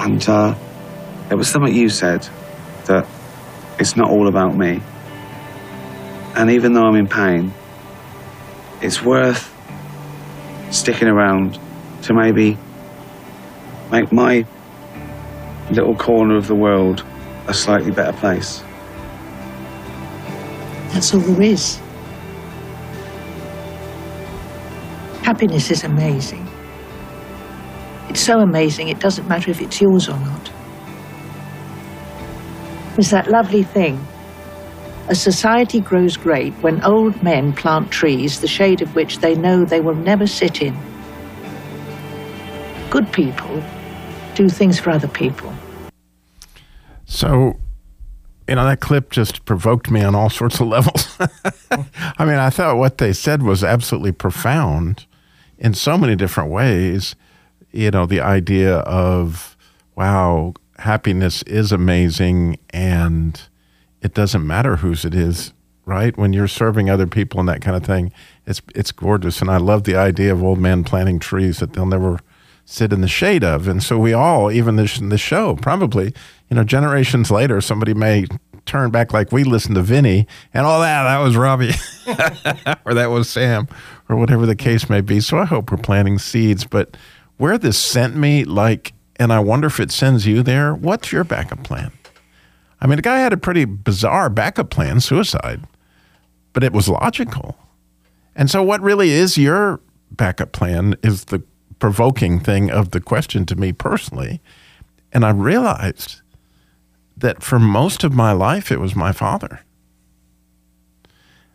and 0.00 0.26
uh, 0.30 0.54
it 1.30 1.34
was 1.34 1.48
something 1.48 1.74
you 1.74 1.90
said 1.90 2.26
that 2.86 3.06
it's 3.78 3.96
not 3.96 4.10
all 4.10 4.28
about 4.28 4.56
me. 4.56 4.80
And 6.34 6.50
even 6.50 6.72
though 6.72 6.86
I'm 6.86 6.96
in 6.96 7.06
pain, 7.06 7.52
it's 8.80 9.02
worth 9.02 9.54
sticking 10.70 11.06
around 11.06 11.58
to 12.02 12.14
maybe 12.14 12.56
make 13.92 14.10
my 14.10 14.46
little 15.70 15.94
corner 15.94 16.36
of 16.36 16.46
the 16.46 16.54
world 16.54 17.04
a 17.46 17.52
slightly 17.52 17.90
better 17.90 18.16
place. 18.16 18.62
That's 20.92 21.12
all 21.12 21.20
there 21.20 21.42
is. 21.42 21.76
Happiness 25.22 25.70
is 25.70 25.84
amazing. 25.84 26.39
It's 28.10 28.20
so 28.20 28.40
amazing 28.40 28.88
it 28.88 28.98
doesn't 28.98 29.28
matter 29.28 29.52
if 29.52 29.60
it's 29.62 29.80
yours 29.80 30.08
or 30.08 30.18
not. 30.18 30.50
There's 32.96 33.10
that 33.10 33.30
lovely 33.30 33.62
thing. 33.62 34.04
A 35.08 35.14
society 35.14 35.80
grows 35.80 36.16
great 36.16 36.52
when 36.54 36.82
old 36.82 37.22
men 37.22 37.52
plant 37.52 37.92
trees, 37.92 38.40
the 38.40 38.48
shade 38.48 38.82
of 38.82 38.96
which 38.96 39.18
they 39.18 39.36
know 39.36 39.64
they 39.64 39.80
will 39.80 39.94
never 39.94 40.26
sit 40.26 40.60
in. 40.60 40.76
Good 42.90 43.12
people 43.12 43.62
do 44.34 44.48
things 44.48 44.80
for 44.80 44.90
other 44.90 45.08
people. 45.08 45.54
So, 47.04 47.60
you 48.48 48.56
know, 48.56 48.64
that 48.64 48.80
clip 48.80 49.10
just 49.10 49.44
provoked 49.44 49.88
me 49.88 50.02
on 50.02 50.16
all 50.16 50.30
sorts 50.30 50.58
of 50.58 50.66
levels. 50.66 51.16
I 51.70 52.24
mean, 52.24 52.38
I 52.38 52.50
thought 52.50 52.76
what 52.76 52.98
they 52.98 53.12
said 53.12 53.44
was 53.44 53.62
absolutely 53.62 54.10
profound 54.10 55.06
in 55.58 55.74
so 55.74 55.96
many 55.96 56.16
different 56.16 56.50
ways. 56.50 57.14
You 57.72 57.90
know, 57.90 58.06
the 58.06 58.20
idea 58.20 58.78
of, 58.78 59.56
wow, 59.94 60.54
happiness 60.78 61.42
is 61.44 61.72
amazing 61.72 62.58
and 62.70 63.40
it 64.02 64.14
doesn't 64.14 64.46
matter 64.46 64.76
whose 64.76 65.04
it 65.04 65.14
is, 65.14 65.52
right? 65.84 66.16
When 66.16 66.32
you're 66.32 66.48
serving 66.48 66.88
other 66.88 67.06
people 67.06 67.38
and 67.40 67.48
that 67.48 67.60
kind 67.60 67.76
of 67.76 67.84
thing, 67.84 68.12
it's 68.46 68.62
it's 68.74 68.92
gorgeous. 68.92 69.40
And 69.40 69.50
I 69.50 69.58
love 69.58 69.84
the 69.84 69.96
idea 69.96 70.32
of 70.32 70.42
old 70.42 70.58
men 70.58 70.84
planting 70.84 71.18
trees 71.18 71.58
that 71.58 71.74
they'll 71.74 71.86
never 71.86 72.18
sit 72.64 72.92
in 72.92 73.00
the 73.00 73.08
shade 73.08 73.44
of. 73.44 73.68
And 73.68 73.82
so 73.82 73.98
we 73.98 74.12
all, 74.12 74.50
even 74.50 74.76
this 74.76 74.98
in 74.98 75.08
the 75.08 75.18
show, 75.18 75.56
probably, 75.56 76.14
you 76.48 76.56
know, 76.56 76.64
generations 76.64 77.30
later, 77.30 77.60
somebody 77.60 77.94
may 77.94 78.26
turn 78.64 78.90
back 78.90 79.12
like 79.12 79.32
we 79.32 79.42
listened 79.42 79.74
to 79.74 79.82
Vinny 79.82 80.26
and 80.54 80.64
all 80.64 80.80
that. 80.80 81.02
That 81.02 81.18
was 81.18 81.36
Robbie, 81.36 81.72
or 82.84 82.94
that 82.94 83.10
was 83.10 83.28
Sam, 83.28 83.66
or 84.08 84.16
whatever 84.16 84.46
the 84.46 84.56
case 84.56 84.88
may 84.88 85.00
be. 85.00 85.20
So 85.20 85.38
I 85.38 85.44
hope 85.44 85.70
we're 85.70 85.78
planting 85.78 86.18
seeds. 86.18 86.64
But 86.64 86.96
where 87.40 87.56
this 87.56 87.78
sent 87.78 88.14
me, 88.14 88.44
like, 88.44 88.92
and 89.16 89.32
I 89.32 89.40
wonder 89.40 89.66
if 89.66 89.80
it 89.80 89.90
sends 89.90 90.26
you 90.26 90.42
there. 90.42 90.74
What's 90.74 91.10
your 91.10 91.24
backup 91.24 91.64
plan? 91.64 91.90
I 92.82 92.86
mean, 92.86 92.96
the 92.96 93.02
guy 93.02 93.20
had 93.20 93.32
a 93.32 93.38
pretty 93.38 93.64
bizarre 93.64 94.28
backup 94.28 94.68
plan, 94.68 95.00
suicide, 95.00 95.62
but 96.52 96.62
it 96.62 96.74
was 96.74 96.86
logical. 96.86 97.56
And 98.36 98.50
so, 98.50 98.62
what 98.62 98.82
really 98.82 99.08
is 99.12 99.38
your 99.38 99.80
backup 100.10 100.52
plan 100.52 100.96
is 101.02 101.24
the 101.24 101.42
provoking 101.78 102.40
thing 102.40 102.70
of 102.70 102.90
the 102.90 103.00
question 103.00 103.46
to 103.46 103.56
me 103.56 103.72
personally. 103.72 104.42
And 105.10 105.24
I 105.24 105.30
realized 105.30 106.20
that 107.16 107.42
for 107.42 107.58
most 107.58 108.04
of 108.04 108.12
my 108.12 108.32
life, 108.32 108.70
it 108.70 108.80
was 108.80 108.94
my 108.94 109.12
father. 109.12 109.60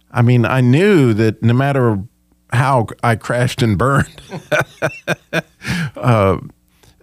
I 0.09 0.23
mean, 0.23 0.45
I 0.45 0.61
knew 0.61 1.13
that 1.13 1.43
no 1.43 1.53
matter 1.53 2.03
how 2.55 2.87
I 3.03 3.15
crashed 3.15 3.61
and 3.61 3.77
burned, 3.77 4.21
uh, 5.95 6.37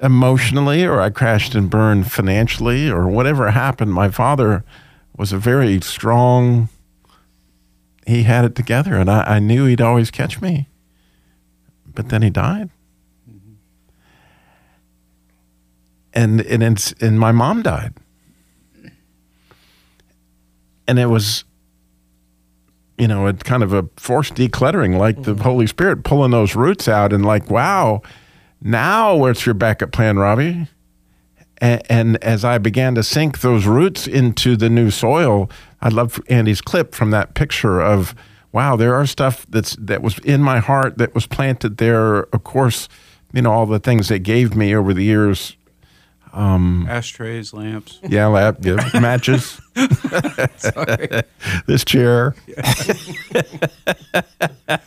emotionally, 0.02 0.84
or 0.84 1.00
I 1.00 1.10
crashed 1.10 1.54
and 1.54 1.70
burned 1.70 2.10
financially, 2.10 2.90
or 2.90 3.06
whatever 3.06 3.50
happened, 3.50 3.92
my 3.92 4.10
father 4.10 4.64
was 5.16 5.32
a 5.32 5.38
very 5.38 5.80
strong. 5.80 6.68
He 8.06 8.24
had 8.24 8.44
it 8.44 8.54
together, 8.56 8.96
and 8.96 9.08
I, 9.08 9.36
I 9.36 9.38
knew 9.38 9.66
he'd 9.66 9.80
always 9.80 10.10
catch 10.10 10.40
me. 10.40 10.68
But 11.94 12.08
then 12.08 12.22
he 12.22 12.30
died, 12.30 12.70
and 16.12 16.40
and 16.40 16.62
it's, 16.62 16.92
and 17.00 17.20
my 17.20 17.32
mom 17.32 17.62
died, 17.62 17.94
and 20.88 20.98
it 20.98 21.06
was. 21.06 21.44
You 22.98 23.08
know, 23.08 23.26
it 23.26 23.44
kind 23.44 23.62
of 23.62 23.72
a 23.72 23.88
forced 23.96 24.34
decluttering, 24.34 24.98
like 24.98 25.22
the 25.22 25.34
mm. 25.34 25.40
Holy 25.40 25.66
Spirit 25.66 26.04
pulling 26.04 26.30
those 26.30 26.54
roots 26.54 26.88
out, 26.88 27.12
and 27.12 27.24
like, 27.24 27.50
wow, 27.50 28.02
now 28.60 29.16
where's 29.16 29.44
your 29.44 29.54
backup 29.54 29.92
plan, 29.92 30.18
Robbie? 30.18 30.68
And, 31.58 31.82
and 31.88 32.24
as 32.24 32.44
I 32.44 32.58
began 32.58 32.94
to 32.96 33.02
sink 33.02 33.40
those 33.40 33.66
roots 33.66 34.06
into 34.06 34.56
the 34.56 34.68
new 34.68 34.90
soil, 34.90 35.50
I 35.80 35.88
love 35.88 36.20
Andy's 36.28 36.60
clip 36.60 36.94
from 36.94 37.10
that 37.10 37.34
picture 37.34 37.80
of 37.80 38.14
wow, 38.52 38.76
there 38.76 38.94
are 38.94 39.06
stuff 39.06 39.46
that's 39.48 39.74
that 39.76 40.02
was 40.02 40.18
in 40.20 40.42
my 40.42 40.58
heart 40.58 40.98
that 40.98 41.14
was 41.14 41.26
planted 41.26 41.78
there. 41.78 42.24
Of 42.34 42.44
course, 42.44 42.88
you 43.32 43.42
know 43.42 43.50
all 43.50 43.66
the 43.66 43.78
things 43.78 44.08
they 44.08 44.18
gave 44.18 44.54
me 44.54 44.74
over 44.74 44.94
the 44.94 45.02
years. 45.04 45.56
Um, 46.32 46.86
Ashtrays, 46.88 47.52
lamps. 47.52 47.98
yeah, 48.08 48.26
lap, 48.26 48.56
yeah, 48.62 48.76
matches. 49.00 49.60
Sorry. 50.56 51.22
this 51.66 51.84
chair. 51.84 52.34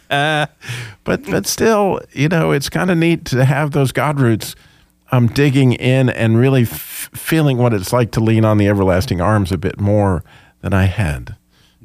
but 0.10 0.49
but 1.29 1.45
still, 1.45 2.01
you 2.13 2.27
know, 2.29 2.51
it's 2.51 2.69
kind 2.69 2.89
of 2.91 2.97
neat 2.97 3.25
to 3.25 3.45
have 3.45 3.71
those 3.71 3.91
God 3.91 4.19
roots 4.19 4.55
um, 5.12 5.27
digging 5.27 5.73
in 5.73 6.10
and 6.10 6.38
really 6.38 6.63
f- 6.63 7.10
feeling 7.13 7.58
what 7.58 7.73
it's 7.73 7.93
like 7.93 8.12
to 8.12 8.19
lean 8.19 8.43
on 8.45 8.58
the 8.58 8.67
everlasting 8.67 9.21
arms 9.21 9.51
a 9.51 9.58
bit 9.58 9.79
more 9.79 10.23
than 10.62 10.73
I 10.73 10.86
had. 10.86 11.36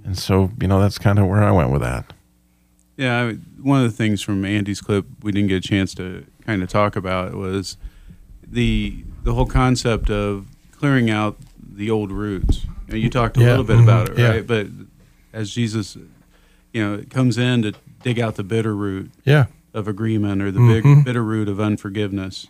And 0.05 0.17
so, 0.19 0.51
you 0.61 0.69
know, 0.69 0.81
that's 0.81 0.99
kind 0.99 1.19
of 1.19 1.27
where 1.27 1.43
I 1.43 1.51
went 1.51 1.71
with 1.71 1.83
that. 1.83 2.13
Yeah, 2.97 3.25
I- 3.29 3.35
one 3.61 3.85
of 3.85 3.91
the 3.91 3.97
things 3.97 4.23
from 4.23 4.43
Andy's 4.47 4.81
clip 4.81 5.05
we 5.23 5.33
didn't 5.33 5.49
get 5.49 5.63
a 5.63 5.69
chance 5.69 5.95
to 5.97 6.25
kind 6.47 6.63
of 6.63 6.71
talk 6.71 6.97
about 6.97 7.35
was 7.35 7.77
the 8.43 9.05
the 9.23 9.35
whole 9.35 9.47
concept 9.47 10.11
of 10.11 10.47
clearing 10.73 11.11
out 11.11 11.37
the 11.61 11.91
old 11.91 12.11
roots. 12.11 12.65
You, 12.89 12.93
know, 12.93 12.97
you 12.97 13.11
talked 13.11 13.37
a 13.37 13.41
Yeah, 13.41 13.47
little 13.51 13.65
bit 13.65 13.79
mhm, 13.79 13.83
about 13.85 14.09
it, 14.11 14.19
yeah. 14.19 14.29
right? 14.31 14.47
But 14.47 14.67
as 15.33 15.51
Jesus, 15.51 15.97
you 16.73 16.83
know, 16.85 17.03
comes 17.11 17.39
in 17.39 17.63
to 17.63 17.73
dig 18.03 18.19
out 18.19 18.37
the 18.37 18.43
bitter 18.45 18.75
root 18.75 19.11
Yeah. 19.25 19.47
of 19.75 19.87
agreement 19.89 20.43
or 20.43 20.51
the 20.51 20.61
Mhm. 20.61 20.83
big 20.83 21.05
bitter 21.05 21.23
root 21.23 21.49
of 21.49 21.61
unforgiveness, 21.61 22.47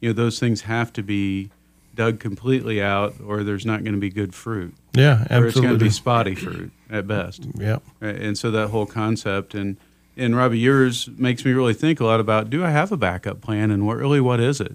you 0.00 0.08
know, 0.08 0.12
those 0.12 0.38
things 0.38 0.62
have 0.62 0.92
to 0.94 1.02
be 1.02 1.50
dug 1.94 2.18
completely 2.20 2.82
out, 2.82 3.14
or 3.24 3.42
there's 3.42 3.64
not 3.64 3.82
going 3.82 3.94
to 3.94 4.00
be 4.00 4.10
good 4.10 4.34
fruit. 4.34 4.74
Yeah, 4.94 5.26
absolutely. 5.30 5.44
Or 5.44 5.46
it's 5.48 5.60
going 5.60 5.78
to 5.78 5.84
be 5.84 5.90
spotty 5.90 6.34
fruit 6.34 6.70
at 6.90 7.06
best. 7.06 7.46
Right, 7.56 7.80
And 8.02 8.36
so 8.36 8.50
that 8.50 8.68
whole 8.68 8.86
concept 8.86 9.54
and 9.54 9.76
and 10.18 10.34
Robbie, 10.34 10.58
yours 10.58 11.10
makes 11.18 11.44
me 11.44 11.52
really 11.52 11.74
think 11.74 12.00
a 12.00 12.04
lot 12.06 12.20
about: 12.20 12.48
Do 12.48 12.64
I 12.64 12.70
have 12.70 12.90
a 12.90 12.96
backup 12.96 13.42
plan, 13.42 13.70
and 13.70 13.86
what 13.86 13.98
really 13.98 14.20
what 14.20 14.40
is 14.40 14.60
it? 14.62 14.72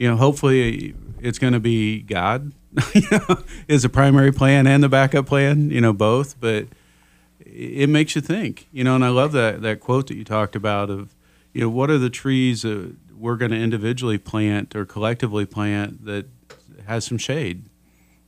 You 0.00 0.08
know, 0.08 0.16
hopefully 0.16 0.94
it's 1.20 1.38
going 1.38 1.52
to 1.52 1.60
be 1.60 2.00
God 2.00 2.52
is 3.68 3.82
the 3.82 3.90
primary 3.90 4.32
plan 4.32 4.66
and 4.66 4.82
the 4.82 4.88
backup 4.88 5.26
plan. 5.26 5.70
You 5.70 5.82
know, 5.82 5.92
both, 5.92 6.40
but 6.40 6.68
it 7.38 7.90
makes 7.90 8.14
you 8.14 8.22
think. 8.22 8.66
You 8.72 8.82
know, 8.82 8.94
and 8.94 9.04
I 9.04 9.10
love 9.10 9.32
that 9.32 9.60
that 9.60 9.80
quote 9.80 10.06
that 10.06 10.16
you 10.16 10.24
talked 10.24 10.56
about 10.56 10.88
of 10.88 11.14
you 11.52 11.60
know 11.60 11.68
what 11.68 11.90
are 11.90 11.98
the 11.98 12.08
trees 12.08 12.62
that 12.62 12.96
we're 13.14 13.36
going 13.36 13.50
to 13.50 13.58
individually 13.58 14.16
plant 14.16 14.74
or 14.74 14.86
collectively 14.86 15.44
plant 15.44 16.06
that 16.06 16.26
has 16.86 17.04
some 17.04 17.18
shade 17.18 17.66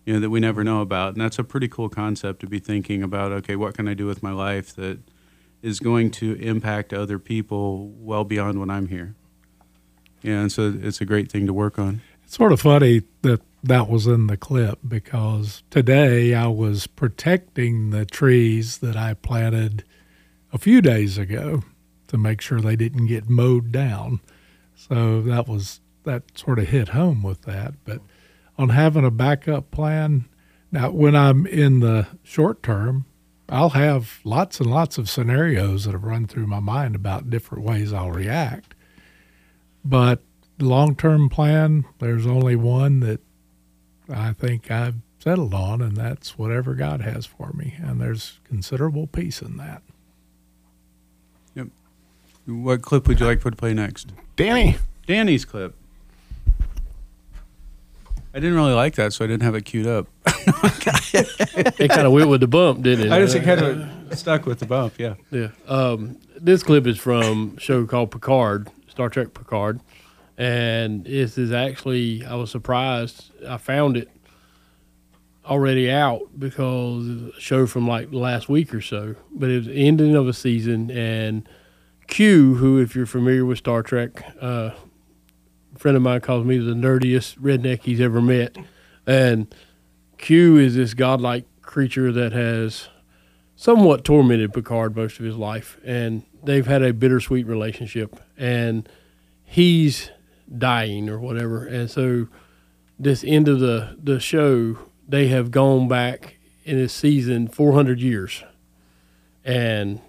you 0.05 0.13
know 0.13 0.21
that 0.21 0.29
we 0.29 0.41
never 0.41 0.63
know 0.63 0.83
about 0.83 1.15
and 1.15 1.23
that's 1.23 1.39
a 1.39 1.45
pretty 1.45 1.69
cool 1.69 1.89
concept 1.89 2.41
to 2.41 2.47
be 2.47 2.59
thinking 2.59 3.03
about 3.03 3.33
okay 3.33 3.57
what 3.57 3.75
can 3.75 3.89
i 3.89 3.95
do 3.95 4.07
with 4.07 4.23
my 4.23 4.31
life 4.31 4.75
that 4.77 4.99
is 5.63 5.81
going 5.81 6.11
to 6.11 6.35
impact 6.35 6.93
other 6.93 7.19
people 7.19 7.89
well 7.97 8.25
beyond 8.25 8.61
when 8.61 8.69
i'm 8.69 8.89
here 8.89 9.15
yeah 10.23 10.41
and 10.41 10.53
so 10.53 10.75
it's 10.83 11.01
a 11.01 11.05
great 11.05 11.31
thing 11.31 11.47
to 11.47 11.53
work 11.53 11.79
on 11.79 12.01
It's 12.25 12.37
sort 12.37 12.53
of 12.53 12.61
funny 12.61 13.03
that 13.23 13.41
that 13.63 13.89
was 13.89 14.07
in 14.07 14.27
the 14.27 14.37
clip 14.37 14.81
because 14.87 15.63
today 15.71 16.35
I 16.35 16.49
was 16.49 16.87
protecting 16.87 17.91
the 17.91 18.05
trees 18.05 18.79
that 18.79 18.97
I 18.97 19.15
planted 19.15 19.85
a 20.53 20.59
few 20.59 20.83
days 20.83 21.17
ago 21.17 21.63
to 22.09 22.19
make 22.19 22.41
sure 22.41 22.61
they 22.61 22.77
didn't 22.77 23.07
get 23.07 23.29
mowed 23.31 23.71
down. 23.71 24.21
So 24.75 25.23
that 25.23 25.47
was 25.47 25.81
that 26.05 26.37
sort 26.37 26.59
of 26.59 26.69
hit 26.69 26.89
home 26.89 27.23
with 27.23 27.43
that. 27.43 27.75
But 27.85 28.01
on 28.59 28.71
having 28.71 29.05
a 29.05 29.11
backup 29.11 29.71
plan, 29.71 30.27
now 30.73 30.91
when 30.91 31.15
I'm 31.15 31.47
in 31.47 31.81
the 31.81 32.09
short 32.25 32.63
term, 32.63 33.07
I'll 33.49 33.71
have 33.71 34.21
lots 34.25 34.59
and 34.59 34.71
lots 34.71 34.99
of 34.99 35.09
scenarios 35.09 35.85
that 35.85 35.93
have 35.93 36.05
run 36.05 36.27
through 36.27 36.49
my 36.49 36.61
mind 36.61 36.97
about 36.97 37.31
different 37.31 37.65
ways 37.65 37.93
I'll 37.93 38.11
react. 38.11 38.75
But 39.85 40.21
long 40.59 40.95
term 40.97 41.29
plan, 41.29 41.85
there's 41.99 42.27
only 42.27 42.57
one 42.57 43.01
that 43.01 43.21
I 44.09 44.33
think 44.33 44.71
I've 44.71 44.97
settled 45.19 45.55
on, 45.55 45.81
and 45.81 45.97
that's 45.97 46.37
whatever 46.39 46.75
God 46.75 47.01
has 47.01 47.27
for 47.27 47.53
me. 47.53 47.75
And 47.83 48.01
there's 48.01 48.39
considerable 48.45 49.07
peace 49.07 49.41
in 49.43 49.57
that. 49.59 49.83
yep 51.55 51.69
what 52.47 52.83
clip 52.83 53.07
would 53.09 53.21
you 53.21 53.27
like 53.27 53.41
for 53.41 53.51
to 53.51 53.57
play 53.57 53.73
next 53.75 54.13
Danny. 54.37 54.77
danny's 55.07 55.45
clip 55.45 55.75
i 58.35 58.41
didn't 58.41 58.55
really 58.57 58.73
like 58.73 58.95
that 58.97 59.13
so 59.13 59.25
i 59.25 59.29
didn't 59.29 59.43
have 59.45 59.55
it 59.55 59.65
queued 59.65 59.87
up 59.87 60.09
It 61.15 61.89
kind 61.91 62.07
of 62.07 62.13
went 62.13 62.29
with 62.31 62.41
the 62.41 62.49
bump, 62.49 62.83
didn't 62.83 63.07
it? 63.07 63.13
i 63.13 63.21
just 63.21 63.37
kind 63.45 63.61
of 63.61 64.19
stuck 64.19 64.47
with 64.47 64.59
the 64.59 64.67
bump 64.67 64.95
yeah 64.99 65.15
Yeah. 65.31 65.49
Um, 65.69 66.19
this 66.41 66.63
clip 66.65 66.87
is 66.87 66.99
from 66.99 67.55
a 67.57 67.61
show 67.61 67.87
called 67.87 68.11
Picard, 68.11 68.69
Star 68.93 69.09
Trek 69.09 69.33
Picard. 69.33 69.81
And 70.37 71.05
this 71.05 71.39
is 71.39 71.51
actually, 71.51 72.25
I 72.25 72.35
was 72.35 72.51
surprised. 72.51 73.33
I 73.47 73.57
found 73.57 73.97
it 73.97 74.11
already 75.47 75.91
out 75.91 76.21
because 76.39 77.07
a 77.09 77.41
show 77.41 77.67
from 77.67 77.89
like 77.89 78.13
last 78.13 78.49
week 78.49 78.75
or 78.75 78.83
so. 78.83 79.17
But 79.33 79.51
it 79.51 79.57
was 79.57 79.67
the 79.67 79.75
ending 79.75 80.15
of 80.15 80.29
a 80.29 80.33
season. 80.33 80.91
And 80.91 81.49
Q, 82.07 82.57
who, 82.57 82.81
if 82.81 82.95
you're 82.95 83.07
familiar 83.07 83.47
with 83.47 83.59
Star 83.59 83.83
Trek, 83.83 84.23
uh, 84.41 84.71
a 85.75 85.79
friend 85.79 85.97
of 85.97 86.03
mine 86.03 86.21
calls 86.21 86.45
me 86.45 86.59
the 86.59 86.75
nerdiest 86.75 87.39
redneck 87.39 87.83
he's 87.83 88.01
ever 88.01 88.21
met. 88.21 88.57
And 89.07 89.53
Q 90.19 90.59
is 90.59 90.75
this 90.77 90.93
godlike 90.93 91.47
creature 91.63 92.13
that 92.13 92.33
has 92.33 92.89
somewhat 93.57 94.05
tormented 94.05 94.53
Picard 94.53 94.95
most 94.95 95.19
of 95.19 95.25
his 95.25 95.37
life, 95.37 95.79
and 95.83 96.25
they've 96.43 96.67
had 96.67 96.83
a 96.83 96.93
bittersweet 96.93 97.47
relationship, 97.47 98.21
and 98.37 98.89
he's 99.45 100.11
dying 100.57 101.09
or 101.09 101.19
whatever, 101.19 101.67
and 101.67 101.91
so 101.91 102.29
this 102.99 103.25
end 103.25 103.49
of 103.49 103.61
the 103.61 103.97
the 104.03 104.21
show, 104.21 104.79
they 105.09 105.29
have 105.29 105.51
gone 105.51 105.89
back 105.89 106.37
in 106.65 106.77
this 106.77 106.93
season 106.93 107.49
400 107.49 108.01
years, 108.01 108.45
and 109.45 110.01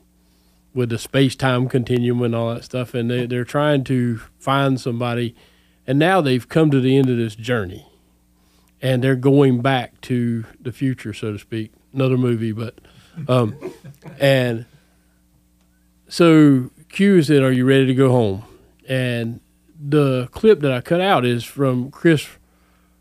with 0.74 0.90
the 0.90 0.98
space 0.98 1.36
time 1.36 1.68
continuum 1.68 2.22
and 2.22 2.36
all 2.36 2.54
that 2.54 2.64
stuff, 2.64 2.94
and 2.94 3.10
they 3.10 3.26
they're 3.26 3.44
trying 3.44 3.84
to 3.86 4.18
find 4.40 4.80
somebody, 4.80 5.36
and 5.88 5.98
now 5.98 6.22
they've 6.22 6.48
come 6.48 6.72
to 6.72 6.80
the 6.80 6.98
end 6.98 7.10
of 7.10 7.18
this 7.18 7.36
journey, 7.36 7.88
and 8.82 9.04
they're 9.04 9.16
going 9.16 9.62
back 9.62 10.00
to 10.02 10.46
the 10.62 10.72
future, 10.72 11.14
so 11.14 11.34
to 11.34 11.40
speak. 11.40 11.72
Another 11.94 12.18
movie, 12.18 12.52
but 12.52 12.80
um, 13.28 13.56
and 14.20 14.66
so 16.14 16.70
Q 16.90 17.24
said, 17.24 17.42
"Are 17.42 17.52
you 17.52 17.66
ready 17.66 17.88
to 17.88 17.96
go 17.96 18.12
home?" 18.12 18.44
And 18.88 19.40
the 19.80 20.28
clip 20.32 20.60
that 20.60 20.72
I 20.72 20.80
cut 20.80 21.02
out 21.02 21.26
is 21.26 21.44
from 21.44 21.90
Chris 21.90 22.28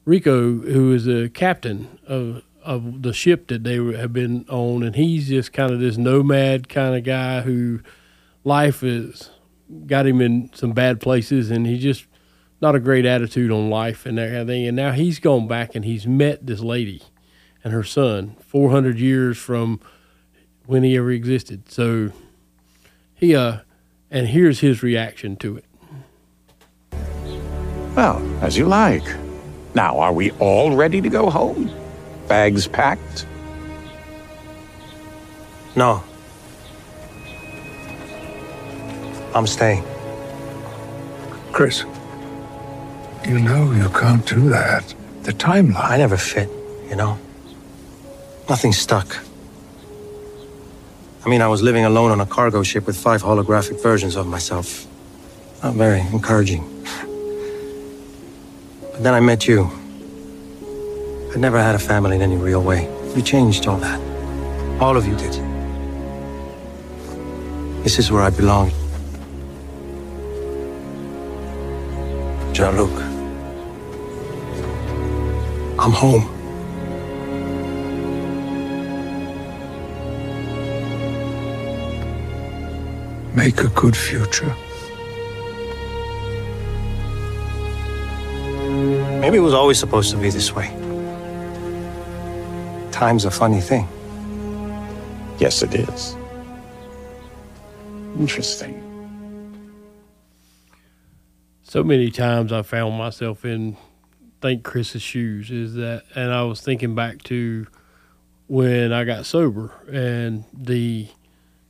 Rios, 0.07 0.65
who 0.65 0.95
is 0.95 1.05
the 1.05 1.29
captain 1.29 1.99
of 2.07 2.43
of 2.65 3.03
the 3.03 3.13
ship 3.13 3.49
that 3.49 3.65
they 3.65 3.77
have 3.77 4.15
been 4.15 4.47
on, 4.49 4.83
and 4.83 4.97
he's 4.97 5.29
just 5.29 5.53
kind 5.53 5.73
of 5.73 5.79
this 5.79 5.99
nomad 5.99 6.71
kind 6.71 6.97
of 6.97 7.05
guy 7.05 7.43
who 7.43 7.81
life 8.45 8.81
has 8.81 9.29
got 9.87 10.07
him 10.07 10.23
in 10.23 10.51
some 10.55 10.73
bad 10.73 10.99
places, 10.99 11.51
and 11.51 11.67
he's 11.67 11.83
just 11.83 12.07
not 12.63 12.75
a 12.75 12.81
great 12.81 13.05
attitude 13.05 13.51
on 13.51 13.69
life 13.69 14.07
and 14.07 14.17
that 14.17 14.29
kind 14.29 14.39
of 14.39 14.47
thing. 14.47 14.67
And 14.67 14.77
now 14.77 14.93
he's 14.93 15.19
gone 15.19 15.47
back 15.47 15.75
and 15.75 15.85
he's 15.85 16.07
met 16.07 16.47
this 16.47 16.61
lady 16.61 17.03
and 17.63 17.75
her 17.75 17.85
son, 17.85 18.37
400 18.41 18.99
years 18.99 19.37
from 19.37 19.81
when 20.65 20.83
he 20.83 20.97
ever 20.97 21.11
existed. 21.11 21.71
So 21.71 22.13
he 23.23 23.37
uh, 23.37 23.59
and 24.11 24.27
here's 24.27 24.59
his 24.59 24.83
reaction 24.83 25.37
to 25.37 25.57
it. 25.57 25.65
Well, 27.95 28.21
as 28.43 28.59
you 28.59 28.67
like. 28.67 29.05
Now, 29.77 30.01
are 30.01 30.13
we 30.13 30.33
all 30.33 30.75
ready 30.75 31.01
to 31.01 31.09
go 31.09 31.31
home? 31.31 31.71
Bags 32.27 32.67
packed? 32.67 33.27
No. 35.77 36.03
I'm 39.37 39.47
staying. 39.47 39.85
Chris, 41.53 41.85
you 43.25 43.39
know 43.39 43.71
you 43.71 43.89
can't 43.91 44.27
do 44.27 44.49
that. 44.49 44.95
The 45.23 45.33
timeline. 45.33 45.91
I 45.91 45.97
never 45.97 46.17
fit, 46.17 46.51
you 46.89 46.97
know? 46.97 47.17
Nothing 48.49 48.73
stuck. 48.73 49.17
I 51.25 51.29
mean, 51.29 51.41
I 51.41 51.47
was 51.47 51.63
living 51.63 51.85
alone 51.85 52.11
on 52.11 52.21
a 52.21 52.27
cargo 52.27 52.65
ship 52.65 52.87
with 52.87 52.97
five 52.97 53.23
holographic 53.23 53.81
versions 53.81 54.17
of 54.17 54.27
myself. 54.27 54.87
Not 55.63 55.75
very 55.75 56.01
encouraging. 56.01 56.65
But 58.91 59.05
then 59.05 59.15
I 59.15 59.21
met 59.21 59.47
you. 59.47 59.71
I'd 61.33 61.39
never 61.39 61.63
had 61.63 61.77
a 61.77 61.79
family 61.79 62.17
in 62.17 62.23
any 62.23 62.37
real 62.37 62.63
way. 62.63 62.91
You 63.15 63.23
changed 63.23 63.69
all 63.69 63.79
that. 63.79 64.01
All 64.81 64.97
of 64.97 65.07
you 65.07 65.17
did. 65.17 65.33
This 67.85 67.99
is 68.01 68.11
where 68.11 68.23
I 68.23 68.31
belong. 68.31 68.73
Jean-Luc. 72.53 72.91
I'm 75.79 75.93
home. 75.93 76.32
Make 83.35 83.61
a 83.61 83.69
good 83.69 83.97
future. 83.97 84.55
Maybe 89.21 89.37
it 89.37 89.41
was 89.41 89.55
always 89.55 89.79
supposed 89.79 90.11
to 90.11 90.17
be 90.17 90.31
this 90.31 90.55
way. 90.55 90.69
Time's 92.91 93.25
a 93.25 93.31
funny 93.31 93.61
thing. 93.61 93.89
Yes, 95.39 95.63
it 95.63 95.75
is. 95.75 96.17
Interesting. 98.19 98.83
so 101.73 101.83
many 101.83 102.11
times 102.11 102.53
I 102.53 102.61
found 102.61 102.99
myself 102.99 103.47
in 103.47 103.79
think 104.43 104.63
Chris's 104.63 105.01
shoes 105.01 105.51
is 105.51 105.73
that 105.77 106.03
and 106.15 106.31
I 106.31 106.43
was 106.43 106.61
thinking 106.61 106.95
back 106.95 107.23
to 107.23 107.67
when 108.47 108.93
I 108.93 109.05
got 109.05 109.25
sober 109.25 109.73
and 109.91 110.45
the 110.53 111.09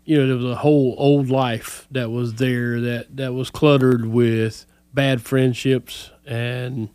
you 0.04 0.18
know 0.18 0.26
there 0.26 0.36
was 0.36 0.44
a 0.44 0.56
whole 0.56 0.94
old 0.98 1.28
life 1.28 1.86
that 1.90 2.10
was 2.10 2.34
there 2.34 2.80
that 2.80 3.16
that 3.16 3.34
was 3.34 3.50
cluttered 3.50 4.06
with 4.06 4.66
bad 4.92 5.22
friendships 5.22 6.10
and 6.26 6.88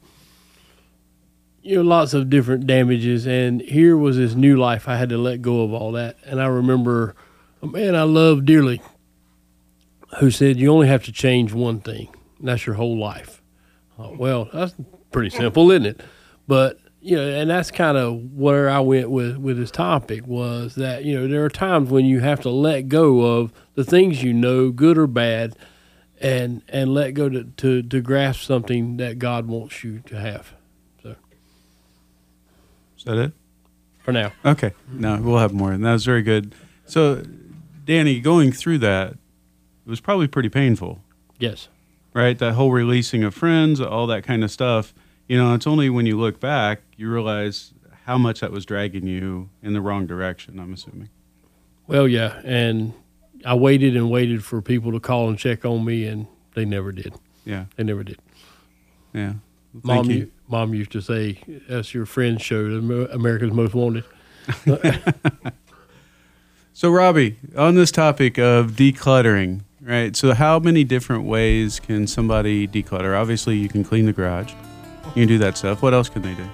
you 1.61 1.75
know 1.75 1.81
lots 1.81 2.13
of 2.13 2.29
different 2.29 2.67
damages 2.67 3.25
and 3.25 3.61
here 3.61 3.97
was 3.97 4.17
this 4.17 4.35
new 4.35 4.57
life 4.57 4.87
I 4.87 4.97
had 4.97 5.09
to 5.09 5.17
let 5.17 5.41
go 5.41 5.61
of 5.61 5.73
all 5.73 5.91
that 5.93 6.17
and 6.25 6.41
I 6.41 6.45
remember 6.47 7.15
a 7.61 7.67
man 7.67 7.95
I 7.95 8.03
love 8.03 8.45
dearly 8.45 8.81
who 10.19 10.31
said 10.31 10.57
you 10.57 10.71
only 10.71 10.87
have 10.87 11.05
to 11.05 11.11
change 11.11 11.53
one 11.53 11.79
thing 11.79 12.09
that's 12.39 12.65
your 12.65 12.75
whole 12.75 12.97
life. 12.97 13.41
Oh, 13.97 14.15
well, 14.17 14.49
that's 14.53 14.75
pretty 15.11 15.29
simple, 15.29 15.71
isn't 15.71 15.85
it? 15.85 16.01
But 16.47 16.79
you 17.01 17.15
know, 17.15 17.27
and 17.27 17.49
that's 17.49 17.71
kind 17.71 17.97
of 17.97 18.33
where 18.33 18.69
I 18.69 18.79
went 18.79 19.09
with 19.09 19.37
with 19.37 19.57
this 19.57 19.71
topic 19.71 20.25
was 20.25 20.75
that 20.75 21.05
you 21.05 21.19
know 21.19 21.27
there 21.27 21.45
are 21.45 21.49
times 21.49 21.89
when 21.89 22.05
you 22.05 22.19
have 22.19 22.41
to 22.41 22.49
let 22.49 22.89
go 22.89 23.21
of 23.21 23.53
the 23.75 23.83
things 23.83 24.23
you 24.23 24.33
know, 24.33 24.71
good 24.71 24.97
or 24.97 25.07
bad, 25.07 25.55
and 26.19 26.61
and 26.69 26.93
let 26.93 27.11
go 27.11 27.29
to 27.29 27.43
to, 27.43 27.83
to 27.83 28.01
grasp 28.01 28.41
something 28.41 28.97
that 28.97 29.19
God 29.19 29.47
wants 29.47 29.83
you 29.83 29.99
to 30.07 30.19
have. 30.19 30.53
So 31.03 31.15
Is 32.97 33.03
that 33.05 33.17
it? 33.17 33.33
for 34.03 34.13
now, 34.13 34.31
Okay. 34.45 34.71
No, 34.89 35.19
we'll 35.21 35.37
have 35.37 35.51
more. 35.53 35.73
And 35.73 35.83
that 35.83 35.91
was 35.91 36.05
very 36.05 36.21
good. 36.21 36.55
So, 36.85 37.25
Danny, 37.83 38.21
going 38.21 38.53
through 38.53 38.77
that, 38.77 39.11
it 39.11 39.89
was 39.89 39.99
probably 39.99 40.27
pretty 40.29 40.47
painful, 40.47 41.01
yes, 41.39 41.67
right? 42.13 42.39
That 42.39 42.53
whole 42.53 42.71
releasing 42.71 43.23
of 43.25 43.35
friends, 43.35 43.81
all 43.81 44.07
that 44.07 44.23
kind 44.23 44.45
of 44.45 44.51
stuff. 44.51 44.93
You 45.27 45.37
know, 45.37 45.53
it's 45.53 45.67
only 45.67 45.89
when 45.89 46.05
you 46.05 46.17
look 46.17 46.39
back 46.39 46.81
you 46.97 47.11
realize 47.11 47.73
how 48.05 48.17
much 48.17 48.39
that 48.39 48.51
was 48.51 48.65
dragging 48.65 49.05
you 49.07 49.49
in 49.61 49.73
the 49.73 49.81
wrong 49.81 50.07
direction. 50.07 50.59
I'm 50.59 50.73
assuming. 50.73 51.09
well, 51.87 52.07
yeah, 52.07 52.41
and 52.43 52.93
I 53.45 53.53
waited 53.53 53.95
and 53.95 54.09
waited 54.09 54.43
for 54.43 54.61
people 54.61 54.91
to 54.93 54.99
call 54.99 55.29
and 55.29 55.37
check 55.37 55.63
on 55.65 55.85
me, 55.85 56.05
and 56.07 56.27
they 56.55 56.65
never 56.65 56.91
did. 56.91 57.13
Yeah. 57.45 57.65
they 57.75 57.83
never 57.83 58.03
did. 58.03 58.19
Yeah. 59.13 59.33
Mom, 59.83 60.09
you. 60.09 60.31
mom 60.47 60.73
used 60.73 60.91
to 60.93 61.01
say, 61.01 61.39
"That's 61.69 61.93
your 61.93 62.05
friend's 62.05 62.41
show, 62.41 62.65
Amer- 62.65 63.07
America's 63.07 63.51
Most 63.51 63.73
Wanted." 63.73 64.03
So, 66.77 66.91
Robbie, 66.91 67.37
on 67.55 67.73
this 67.73 67.89
topic 67.89 68.37
of 68.37 68.73
decluttering, 68.73 69.61
right? 69.81 70.15
So, 70.15 70.35
how 70.35 70.59
many 70.59 70.83
different 70.83 71.23
ways 71.23 71.79
can 71.79 72.05
somebody 72.05 72.67
declutter? 72.67 73.19
Obviously, 73.19 73.57
you 73.57 73.67
can 73.67 73.83
clean 73.83 74.05
the 74.05 74.13
garage. 74.13 74.53
You 75.17 75.23
can 75.23 75.29
do 75.29 75.39
that 75.39 75.57
stuff. 75.57 75.81
What 75.81 75.95
else 75.95 76.09
can 76.09 76.21
they 76.21 76.35
do? 76.35 76.47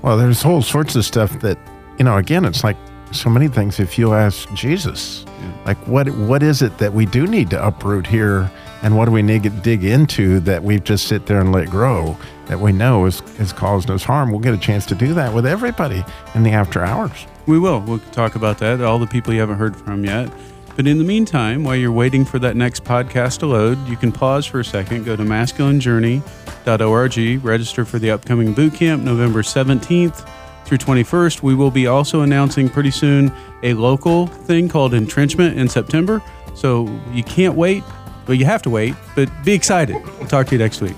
Well, 0.00 0.16
there's 0.16 0.40
whole 0.40 0.62
sorts 0.62 0.96
of 0.96 1.04
stuff 1.04 1.40
that, 1.40 1.58
you 1.98 2.06
know, 2.06 2.16
again, 2.16 2.46
it's 2.46 2.64
like 2.64 2.78
so 3.12 3.28
many 3.28 3.48
things. 3.48 3.78
If 3.78 3.98
you 3.98 4.14
ask 4.14 4.50
Jesus, 4.54 5.26
like 5.66 5.76
what 5.86 6.08
what 6.08 6.42
is 6.42 6.62
it 6.62 6.78
that 6.78 6.94
we 6.94 7.04
do 7.04 7.26
need 7.26 7.50
to 7.50 7.62
uproot 7.62 8.06
here, 8.06 8.50
and 8.80 8.96
what 8.96 9.04
do 9.04 9.10
we 9.10 9.20
need 9.20 9.42
to 9.42 9.50
dig 9.50 9.84
into 9.84 10.40
that 10.40 10.62
we 10.62 10.80
just 10.80 11.06
sit 11.06 11.26
there 11.26 11.38
and 11.38 11.52
let 11.52 11.68
grow 11.68 12.16
that 12.46 12.58
we 12.58 12.72
know 12.72 13.04
is 13.04 13.20
is 13.38 13.52
causing 13.52 13.90
us 13.90 14.04
harm? 14.04 14.30
We'll 14.30 14.40
get 14.40 14.54
a 14.54 14.58
chance 14.58 14.86
to 14.86 14.94
do 14.94 15.12
that 15.12 15.34
with 15.34 15.44
everybody 15.44 16.02
in 16.34 16.42
the 16.44 16.52
after 16.52 16.82
hours. 16.82 17.26
We 17.44 17.58
will. 17.58 17.80
We'll 17.80 17.98
talk 18.12 18.36
about 18.36 18.56
that. 18.60 18.80
All 18.80 18.98
the 18.98 19.06
people 19.06 19.34
you 19.34 19.40
haven't 19.40 19.58
heard 19.58 19.76
from 19.76 20.02
yet. 20.02 20.32
But 20.80 20.86
in 20.86 20.96
the 20.96 21.04
meantime, 21.04 21.62
while 21.62 21.76
you're 21.76 21.92
waiting 21.92 22.24
for 22.24 22.38
that 22.38 22.56
next 22.56 22.84
podcast 22.84 23.40
to 23.40 23.46
load, 23.46 23.86
you 23.86 23.98
can 23.98 24.10
pause 24.10 24.46
for 24.46 24.60
a 24.60 24.64
second, 24.64 25.04
go 25.04 25.14
to 25.14 25.22
masculinejourney.org, 25.22 27.44
register 27.44 27.84
for 27.84 27.98
the 27.98 28.10
upcoming 28.10 28.54
boot 28.54 28.72
camp 28.72 29.02
November 29.02 29.42
17th 29.42 30.26
through 30.64 30.78
21st. 30.78 31.42
We 31.42 31.54
will 31.54 31.70
be 31.70 31.86
also 31.86 32.22
announcing 32.22 32.70
pretty 32.70 32.92
soon 32.92 33.30
a 33.62 33.74
local 33.74 34.26
thing 34.26 34.70
called 34.70 34.94
entrenchment 34.94 35.58
in 35.58 35.68
September. 35.68 36.22
So 36.54 36.88
you 37.12 37.24
can't 37.24 37.56
wait. 37.56 37.84
Well, 38.26 38.38
you 38.38 38.46
have 38.46 38.62
to 38.62 38.70
wait, 38.70 38.94
but 39.14 39.28
be 39.44 39.52
excited. 39.52 40.02
We'll 40.18 40.28
talk 40.28 40.46
to 40.46 40.52
you 40.52 40.58
next 40.58 40.80
week. 40.80 40.96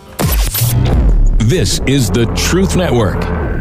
This 1.38 1.80
is 1.88 2.08
the 2.08 2.26
Truth 2.36 2.76
Network. 2.76 3.51